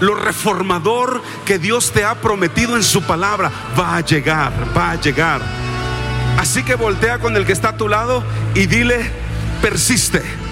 Lo 0.00 0.14
reformador 0.14 1.22
que 1.44 1.58
Dios 1.58 1.92
te 1.92 2.04
ha 2.04 2.14
prometido 2.14 2.76
en 2.76 2.82
su 2.82 3.02
palabra 3.02 3.50
va 3.78 3.96
a 3.96 4.00
llegar, 4.00 4.52
va 4.76 4.92
a 4.92 5.00
llegar. 5.00 5.40
Así 6.38 6.62
que 6.62 6.74
voltea 6.74 7.18
con 7.18 7.36
el 7.36 7.44
que 7.46 7.52
está 7.52 7.70
a 7.70 7.76
tu 7.76 7.88
lado 7.88 8.24
y 8.54 8.66
dile, 8.66 9.10
persiste 9.60 10.43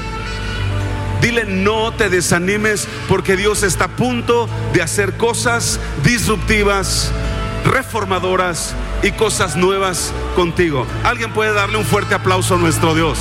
Dile, 1.22 1.44
no 1.44 1.92
te 1.92 2.11
desanimes 2.11 2.88
porque 3.08 3.37
Dios 3.37 3.62
está 3.62 3.85
a 3.85 3.96
punto 3.96 4.48
de 4.72 4.82
hacer 4.82 5.16
cosas 5.16 5.78
disruptivas, 6.02 7.12
reformadoras 7.64 8.74
y 9.04 9.12
cosas 9.12 9.54
nuevas 9.54 10.12
contigo. 10.35 10.85
Alguien 11.04 11.32
puede 11.32 11.52
darle 11.52 11.78
un 11.78 11.85
fuerte 11.85 12.16
aplauso 12.16 12.56
a 12.56 12.58
nuestro 12.58 12.94
Dios. 12.96 13.18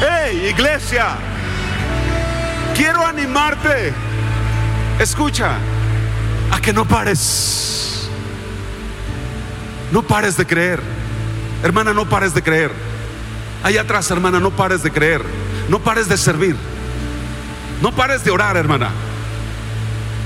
¡Hey, 0.00 0.48
iglesia! 0.50 1.16
Quiero 2.76 3.06
animarte. 3.06 3.94
Escucha, 4.98 5.52
a 6.50 6.60
que 6.60 6.74
no 6.74 6.86
pares. 6.86 8.08
No 9.92 10.02
pares 10.02 10.36
de 10.36 10.46
creer. 10.46 10.80
Hermana, 11.62 11.94
no 11.94 12.06
pares 12.06 12.34
de 12.34 12.42
creer. 12.42 12.70
Allá 13.62 13.80
atrás, 13.82 14.10
hermana, 14.10 14.40
no 14.40 14.50
pares 14.50 14.82
de 14.82 14.90
creer. 14.90 15.22
No 15.70 15.78
pares 15.78 16.08
de 16.08 16.18
servir. 16.18 16.56
No 17.80 17.92
pares 17.92 18.24
de 18.24 18.32
orar, 18.32 18.56
hermana. 18.56 18.90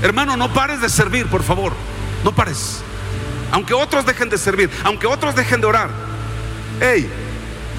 Hermano, 0.01 0.35
no 0.35 0.51
pares 0.51 0.81
de 0.81 0.89
servir, 0.89 1.27
por 1.27 1.43
favor. 1.43 1.71
No 2.23 2.33
pares. 2.33 2.81
Aunque 3.51 3.75
otros 3.75 4.07
dejen 4.07 4.29
de 4.29 4.39
servir, 4.39 4.71
aunque 4.83 5.05
otros 5.05 5.35
dejen 5.35 5.61
de 5.61 5.67
orar. 5.67 5.91
Hey, 6.81 7.07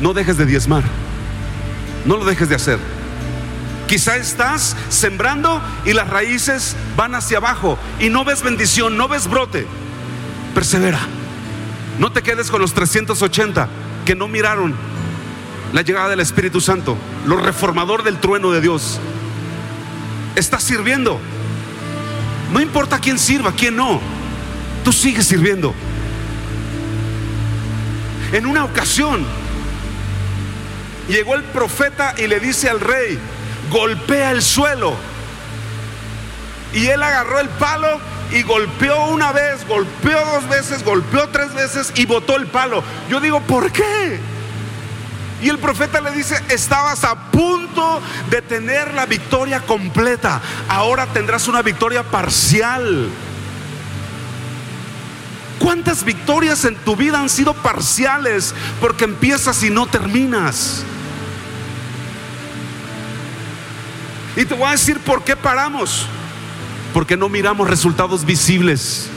no 0.01 0.15
dejes 0.15 0.39
de 0.39 0.47
diezmar. 0.47 0.85
No 2.05 2.17
lo 2.17 2.25
dejes 2.25 2.49
de 2.49 2.55
hacer. 2.55 2.79
Quizá 3.89 4.17
estás 4.17 4.77
sembrando 4.89 5.61
y 5.85 5.93
las 5.93 6.09
raíces 6.09 6.77
van 6.97 7.17
hacia 7.17 7.39
abajo 7.39 7.79
y 7.99 8.11
no 8.11 8.25
ves 8.25 8.43
bendición, 8.43 8.97
no 8.97 9.09
ves 9.09 9.29
brote. 9.29 9.67
Persevera. 10.55 11.01
No 11.99 12.13
te 12.13 12.23
quedes 12.23 12.49
con 12.49 12.61
los 12.61 12.75
380 12.75 13.69
que 14.05 14.15
no 14.15 14.29
miraron 14.29 14.73
la 15.77 15.83
llegada 15.83 16.09
del 16.09 16.21
Espíritu 16.21 16.63
Santo, 16.63 16.97
lo 17.27 17.37
reformador 17.37 18.03
del 18.03 18.17
trueno 18.17 18.51
de 18.51 18.63
Dios. 18.63 18.99
Estás 20.35 20.63
sirviendo. 20.63 21.21
No 22.51 22.63
importa 22.63 22.99
quién 22.99 23.19
sirva, 23.19 23.53
quién 23.53 23.77
no. 23.77 24.01
Tú 24.85 24.91
sigues 24.91 25.27
sirviendo. 25.27 25.75
En 28.33 28.47
una 28.47 28.65
ocasión 28.65 29.27
llegó 31.11 31.35
el 31.35 31.43
profeta 31.43 32.15
y 32.17 32.27
le 32.27 32.41
dice 32.41 32.71
al 32.71 32.81
rey, 32.81 33.19
golpea 33.71 34.31
el 34.31 34.41
suelo. 34.41 34.95
Y 36.73 36.87
él 36.87 37.03
agarró 37.03 37.39
el 37.39 37.51
palo 37.51 38.01
y 38.33 38.41
golpeó 38.45 39.09
una 39.09 39.31
vez, 39.33 39.69
golpeó 39.69 40.25
dos 40.25 40.49
veces, 40.49 40.83
golpeó 40.83 41.29
tres 41.29 41.53
veces 41.53 41.93
y 41.97 42.07
botó 42.07 42.35
el 42.37 42.47
palo. 42.47 42.83
Yo 43.11 43.21
digo, 43.21 43.43
¿por 43.43 43.71
qué? 43.71 44.36
Y 45.43 45.49
el 45.49 45.59
profeta 45.59 46.01
le 46.01 46.13
dice, 46.13 46.43
estabas 46.49 47.05
a 47.05 47.31
punto 47.31 48.01
de 48.31 48.41
tener 48.41 48.95
la 48.95 49.05
victoria 49.07 49.61
completa, 49.61 50.41
ahora 50.69 51.07
tendrás 51.07 51.47
una 51.47 51.63
victoria 51.63 52.03
parcial. 52.03 53.11
¿Cuántas 55.59 56.05
victorias 56.05 56.65
en 56.65 56.77
tu 56.77 56.97
vida 56.97 57.21
han 57.21 57.29
sido 57.29 57.55
parciales 57.55 58.55
porque 58.81 59.05
empiezas 59.05 59.63
y 59.63 59.71
no 59.71 59.87
terminas? 59.87 60.85
Y 64.37 64.45
te 64.45 64.55
voy 64.55 64.69
a 64.69 64.73
decir 64.73 65.01
por 65.01 65.25
qué 65.25 65.35
paramos. 65.35 66.07
Porque 66.93 67.17
no 67.17 67.29
miramos 67.29 67.69
resultados 67.69 68.25
visibles. 68.25 69.11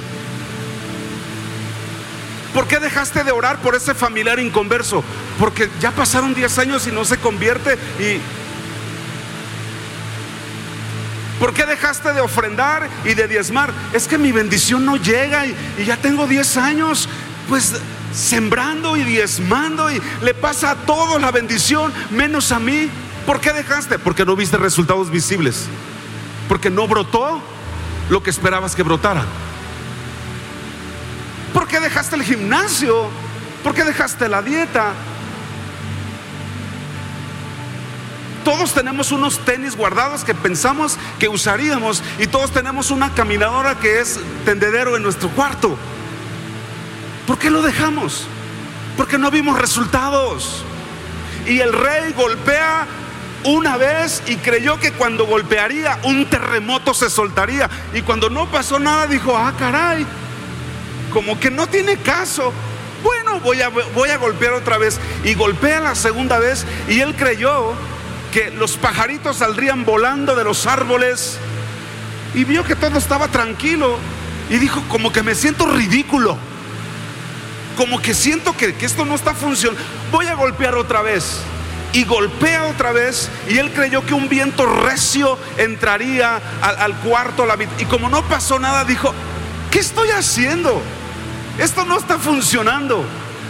¿Por 2.60 2.68
qué 2.68 2.78
dejaste 2.78 3.24
de 3.24 3.32
orar 3.32 3.62
por 3.62 3.74
ese 3.74 3.94
familiar 3.94 4.38
inconverso? 4.38 5.02
Porque 5.40 5.70
ya 5.80 5.92
pasaron 5.92 6.34
10 6.34 6.58
años 6.58 6.86
y 6.88 6.92
no 6.92 7.06
se 7.06 7.18
convierte 7.18 7.76
y... 7.98 8.20
¿Por 11.40 11.54
qué 11.54 11.66
dejaste 11.66 12.12
de 12.12 12.20
ofrendar 12.20 12.90
y 13.06 13.14
de 13.14 13.30
diezmar? 13.30 13.72
Es 13.94 14.10
que 14.10 14.18
mi 14.18 14.34
bendición 14.34 14.84
no 14.84 14.98
llega 14.98 15.46
y, 15.46 15.56
y 15.78 15.86
ya 15.86 15.96
tengo 15.96 16.28
10 16.28 16.58
años. 16.58 17.08
Pues 17.48 17.76
sembrando 18.14 18.98
y 18.98 19.04
diezmando 19.04 19.90
y 19.90 20.02
le 20.22 20.34
pasa 20.34 20.72
a 20.72 20.76
todos 20.76 21.22
la 21.22 21.32
bendición, 21.32 21.94
menos 22.10 22.52
a 22.52 22.60
mí. 22.60 22.90
¿Por 23.26 23.40
qué 23.40 23.54
dejaste? 23.54 24.00
Porque 24.00 24.26
no 24.26 24.36
viste 24.36 24.58
resultados 24.58 25.10
visibles. 25.10 25.68
Porque 26.50 26.70
no 26.70 26.90
brotó 26.90 27.42
lo 28.10 28.22
que 28.22 28.32
esperabas 28.32 28.76
que 28.76 28.84
brotara. 28.84 29.24
¿Por 31.54 31.68
qué 31.68 31.80
dejaste 31.80 32.16
el 32.16 32.24
gimnasio? 32.24 33.10
¿Por 33.64 33.74
qué 33.74 33.84
dejaste 33.84 34.28
la 34.28 34.42
dieta? 34.42 34.94
Todos 38.44 38.74
tenemos 38.74 39.12
unos 39.12 39.44
tenis 39.46 39.76
guardados 39.76 40.24
que 40.24 40.34
pensamos 40.34 40.98
que 41.20 41.28
usaríamos 41.28 42.02
y 42.20 42.28
todos 42.28 42.52
tenemos 42.52 42.90
una 42.90 43.14
caminadora 43.14 43.76
que 43.76 44.00
es 44.00 44.20
tendedero 44.46 44.96
en 44.96 45.04
nuestro 45.04 45.30
cuarto. 45.30 45.78
¿Por 47.28 47.38
qué 47.38 47.50
lo 47.50 47.62
dejamos? 47.62 48.28
Porque 48.98 49.18
no 49.18 49.30
vimos 49.30 49.60
resultados. 49.60 50.64
Y 51.46 51.60
el 51.60 51.74
rey 51.74 52.14
golpea 52.14 52.88
una 53.44 53.78
vez 53.78 54.24
y 54.28 54.38
creyó 54.38 54.80
que 54.80 54.92
cuando 54.92 55.26
golpearía 55.26 56.00
un 56.04 56.26
terremoto 56.26 56.94
se 56.94 57.10
soltaría. 57.10 57.70
Y 57.94 58.02
cuando 58.02 58.30
no 58.30 58.48
pasó 58.48 58.80
nada 58.80 59.08
dijo, 59.08 59.38
ah, 59.38 59.54
caray, 59.58 60.06
como 61.12 61.40
que 61.40 61.52
no 61.52 61.68
tiene 61.68 61.98
caso. 61.98 62.54
Bueno, 63.04 63.40
voy 63.40 63.62
a, 63.62 64.18
golpear 64.18 64.54
otra 64.54 64.78
vez. 64.78 65.00
Y 65.24 65.34
golpea 65.34 65.80
la 65.80 65.96
segunda 65.96 66.40
vez 66.40 66.66
y 66.88 67.00
él 67.00 67.16
creyó 67.16 67.74
que 68.32 68.52
los 68.52 68.78
pajaritos 68.78 69.38
saldrían 69.38 69.86
volando 69.86 70.36
de 70.36 70.44
los 70.44 70.66
árboles. 70.66 71.38
Y 72.34 72.44
vio 72.44 72.64
que 72.64 72.76
todo 72.76 72.98
estaba 72.98 73.28
tranquilo. 73.28 73.98
Y 74.50 74.58
dijo, 74.58 74.82
como 74.90 75.12
que 75.12 75.24
me 75.24 75.36
siento 75.36 75.66
ridículo 75.66 76.38
como 77.80 78.02
que 78.02 78.14
siento 78.14 78.58
que, 78.58 78.76
esto 78.82 79.06
no 79.06 79.16
está 79.16 79.34
funcionando, 79.34 79.82
voy 80.12 80.28
a 80.28 80.34
golpear 80.34 80.76
otra 80.76 81.02
vez. 81.02 81.40
Y 81.94 82.04
golpea 82.04 82.66
otra 82.66 82.92
vez 82.92 83.30
y 83.48 83.58
él 83.58 83.72
creyó 83.72 84.06
que 84.06 84.14
un 84.14 84.28
viento 84.28 84.66
recio 84.66 85.40
entraría 85.58 86.42
al, 86.62 86.94
cuarto. 86.98 87.46
La, 87.46 87.58
y 87.80 87.86
como 87.86 88.10
no 88.10 88.22
pasó 88.24 88.60
nada, 88.60 88.84
dijo, 88.84 89.14
¿qué 89.72 89.80
estoy 89.80 90.10
haciendo? 90.10 90.82
Esto 91.60 91.86
no 91.86 91.98
está 91.98 92.18
funcionando, 92.18 93.04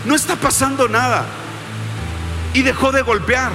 no 0.06 0.15
está 0.15 0.36
pasando 0.36 0.88
nada. 0.88 1.26
Y 2.54 2.63
dejó 2.63 2.91
de 2.91 3.02
golpear. 3.02 3.52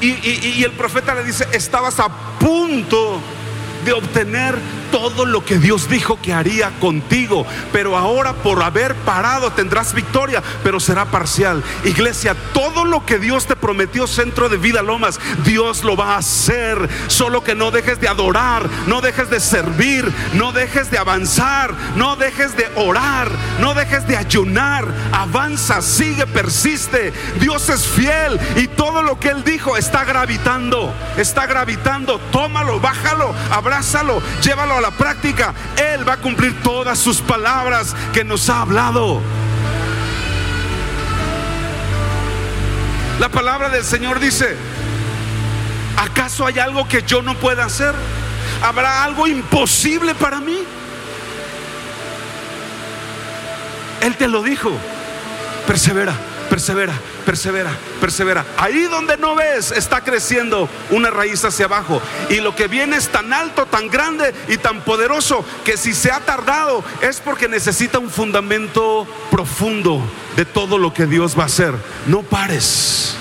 y 0.00 0.64
el 0.64 0.72
profeta 0.72 1.14
le 1.14 1.24
dice, 1.24 1.46
estabas 1.52 2.00
a 2.00 2.08
punto 2.38 3.20
de 3.84 3.92
obtener 3.92 4.56
todo 4.92 5.24
lo 5.24 5.44
que 5.44 5.58
Dios 5.58 5.88
dijo 5.88 6.20
que 6.22 6.32
haría 6.32 6.70
contigo. 6.78 7.44
Pero 7.72 7.96
ahora 7.96 8.34
por 8.34 8.62
haber 8.62 8.94
parado 8.94 9.50
tendrás 9.50 9.94
victoria, 9.94 10.42
pero 10.62 10.78
será 10.78 11.06
parcial. 11.06 11.64
Iglesia, 11.82 12.36
todo 12.52 12.84
lo 12.84 13.04
que 13.04 13.18
Dios 13.18 13.46
te 13.46 13.56
prometió, 13.56 14.06
Centro 14.06 14.48
de 14.48 14.58
Vida 14.58 14.82
Lomas, 14.82 15.18
Dios 15.44 15.82
lo 15.82 15.96
va 15.96 16.14
a 16.14 16.18
hacer. 16.18 16.88
Solo 17.08 17.42
que 17.42 17.56
no 17.56 17.70
dejes 17.72 18.00
de 18.00 18.06
adorar, 18.06 18.68
no 18.86 19.00
dejes 19.00 19.30
de 19.30 19.40
servir, 19.40 20.12
no 20.34 20.52
dejes 20.52 20.90
de 20.90 20.98
avanzar, 20.98 21.74
no 21.96 22.14
dejes 22.14 22.56
de 22.56 22.70
orar, 22.76 23.30
no 23.58 23.74
dejes 23.74 24.06
de 24.06 24.16
ayunar. 24.16 24.86
Avanza, 25.12 25.80
sigue, 25.80 26.26
persiste. 26.26 27.12
Dios 27.40 27.68
es 27.70 27.86
fiel 27.86 28.38
y 28.56 28.68
todo 28.68 29.02
lo 29.02 29.18
que 29.18 29.30
Él 29.30 29.42
dijo 29.42 29.76
está 29.76 30.04
gravitando, 30.04 30.92
está 31.16 31.46
gravitando. 31.46 32.20
Tómalo, 32.30 32.78
bájalo, 32.78 33.34
abrázalo, 33.50 34.22
llévalo 34.42 34.74
a 34.74 34.81
la 34.82 34.90
práctica, 34.90 35.54
Él 35.76 36.06
va 36.06 36.14
a 36.14 36.16
cumplir 36.18 36.60
todas 36.62 36.98
sus 36.98 37.22
palabras 37.22 37.94
que 38.12 38.24
nos 38.24 38.50
ha 38.50 38.60
hablado. 38.60 39.20
La 43.18 43.28
palabra 43.28 43.68
del 43.68 43.84
Señor 43.84 44.18
dice, 44.18 44.56
¿acaso 45.96 46.44
hay 46.44 46.58
algo 46.58 46.88
que 46.88 47.02
yo 47.04 47.22
no 47.22 47.34
pueda 47.36 47.64
hacer? 47.64 47.94
¿Habrá 48.62 49.04
algo 49.04 49.26
imposible 49.26 50.14
para 50.14 50.40
mí? 50.40 50.58
Él 54.00 54.16
te 54.16 54.26
lo 54.26 54.42
dijo. 54.42 54.72
Persevera, 55.66 56.14
persevera, 56.52 56.92
persevera, 57.24 57.70
persevera. 57.98 58.44
Ahí 58.58 58.82
donde 58.82 59.16
no 59.16 59.34
ves 59.34 59.70
está 59.70 60.02
creciendo 60.02 60.68
una 60.90 61.08
raíz 61.08 61.42
hacia 61.46 61.64
abajo. 61.64 62.02
Y 62.28 62.40
lo 62.40 62.54
que 62.54 62.68
viene 62.68 62.98
es 62.98 63.08
tan 63.08 63.32
alto, 63.32 63.64
tan 63.64 63.88
grande 63.88 64.34
y 64.48 64.58
tan 64.58 64.82
poderoso 64.82 65.46
que 65.64 65.78
si 65.78 65.94
se 65.94 66.10
ha 66.10 66.20
tardado 66.20 66.84
es 67.00 67.20
porque 67.20 67.48
necesita 67.48 67.98
un 67.98 68.10
fundamento 68.10 69.08
profundo 69.30 70.02
de 70.36 70.44
todo 70.44 70.76
lo 70.76 70.92
que 70.92 71.06
Dios 71.06 71.38
va 71.38 71.44
a 71.44 71.46
hacer. 71.46 71.74
No 72.06 72.20
pares. 72.20 73.14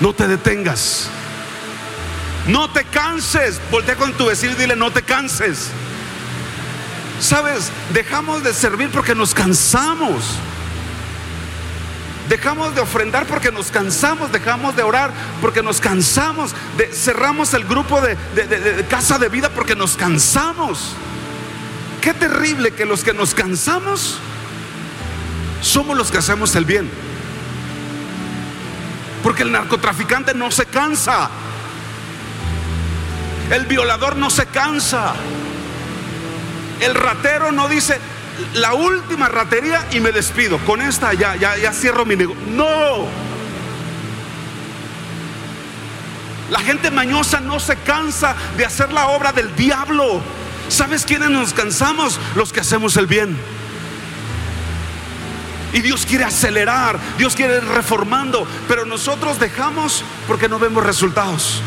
No 0.00 0.12
te 0.12 0.28
detengas. 0.28 1.08
No 2.48 2.70
te 2.70 2.84
canses. 2.84 3.58
Voltea 3.70 3.96
con 3.96 4.12
tu 4.12 4.26
vecino 4.26 4.52
y 4.52 4.56
dile, 4.56 4.76
no 4.76 4.90
te 4.90 5.00
canses. 5.00 5.70
Sabes, 7.18 7.70
dejamos 7.94 8.44
de 8.44 8.52
servir 8.52 8.90
porque 8.90 9.14
nos 9.14 9.32
cansamos. 9.32 10.22
Dejamos 12.28 12.74
de 12.74 12.80
ofrendar 12.80 13.26
porque 13.26 13.52
nos 13.52 13.70
cansamos, 13.70 14.32
dejamos 14.32 14.74
de 14.76 14.82
orar 14.82 15.10
porque 15.40 15.62
nos 15.62 15.80
cansamos, 15.80 16.54
cerramos 16.92 17.52
el 17.52 17.64
grupo 17.64 18.00
de 18.00 18.16
casa 18.88 19.18
de 19.18 19.28
vida 19.28 19.50
porque 19.50 19.76
nos 19.76 19.96
cansamos. 19.96 20.94
Qué 22.00 22.14
terrible 22.14 22.72
que 22.72 22.84
los 22.84 23.04
que 23.04 23.12
nos 23.12 23.34
cansamos 23.34 24.18
somos 25.60 25.96
los 25.96 26.10
que 26.10 26.18
hacemos 26.18 26.54
el 26.54 26.64
bien. 26.64 26.90
Porque 29.22 29.42
el 29.42 29.52
narcotraficante 29.52 30.34
no 30.34 30.50
se 30.50 30.66
cansa. 30.66 31.30
El 33.50 33.64
violador 33.64 34.16
no 34.16 34.28
se 34.28 34.46
cansa. 34.46 35.14
El 36.80 36.94
ratero 36.94 37.52
no 37.52 37.68
dice, 37.68 37.98
la 38.54 38.74
última 38.74 39.28
ratería 39.28 39.86
y 39.92 40.00
me 40.00 40.12
despido. 40.12 40.58
Con 40.58 40.82
esta 40.82 41.14
ya, 41.14 41.36
ya, 41.36 41.56
ya 41.56 41.72
cierro 41.72 42.04
mi 42.04 42.16
negocio. 42.16 42.42
No. 42.48 43.06
La 46.50 46.60
gente 46.60 46.90
mañosa 46.90 47.40
no 47.40 47.58
se 47.58 47.76
cansa 47.76 48.36
de 48.56 48.64
hacer 48.64 48.92
la 48.92 49.08
obra 49.08 49.32
del 49.32 49.54
diablo. 49.56 50.20
¿Sabes 50.68 51.04
quiénes 51.04 51.30
nos 51.30 51.52
cansamos? 51.52 52.18
Los 52.34 52.52
que 52.52 52.60
hacemos 52.60 52.96
el 52.96 53.06
bien. 53.06 53.36
Y 55.72 55.80
Dios 55.80 56.06
quiere 56.06 56.22
acelerar, 56.22 57.00
Dios 57.18 57.34
quiere 57.34 57.60
reformando, 57.60 58.46
pero 58.68 58.84
nosotros 58.84 59.40
dejamos 59.40 60.04
porque 60.28 60.48
no 60.48 60.60
vemos 60.60 60.84
resultados. 60.84 61.60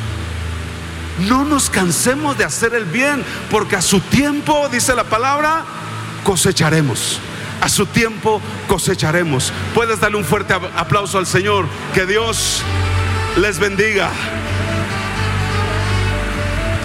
No 1.28 1.44
nos 1.44 1.70
cansemos 1.70 2.38
de 2.38 2.46
hacer 2.46 2.74
el 2.74 2.86
bien, 2.86 3.26
porque 3.52 3.76
a 3.76 3.82
su 3.82 4.00
tiempo, 4.00 4.70
dice 4.70 4.96
la 4.96 5.04
palabra, 5.04 5.66
cosecharemos. 6.28 7.20
A 7.62 7.70
su 7.70 7.86
tiempo 7.86 8.42
cosecharemos. 8.68 9.54
Puedes 9.74 10.02
darle 10.02 10.18
un 10.18 10.26
fuerte 10.26 10.54
aplauso 10.54 11.18
al 11.18 11.26
Señor. 11.26 11.66
Que 11.94 12.06
Dios 12.06 12.64
les 13.38 13.58
bendiga. 13.60 14.12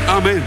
Amén. 0.08 0.44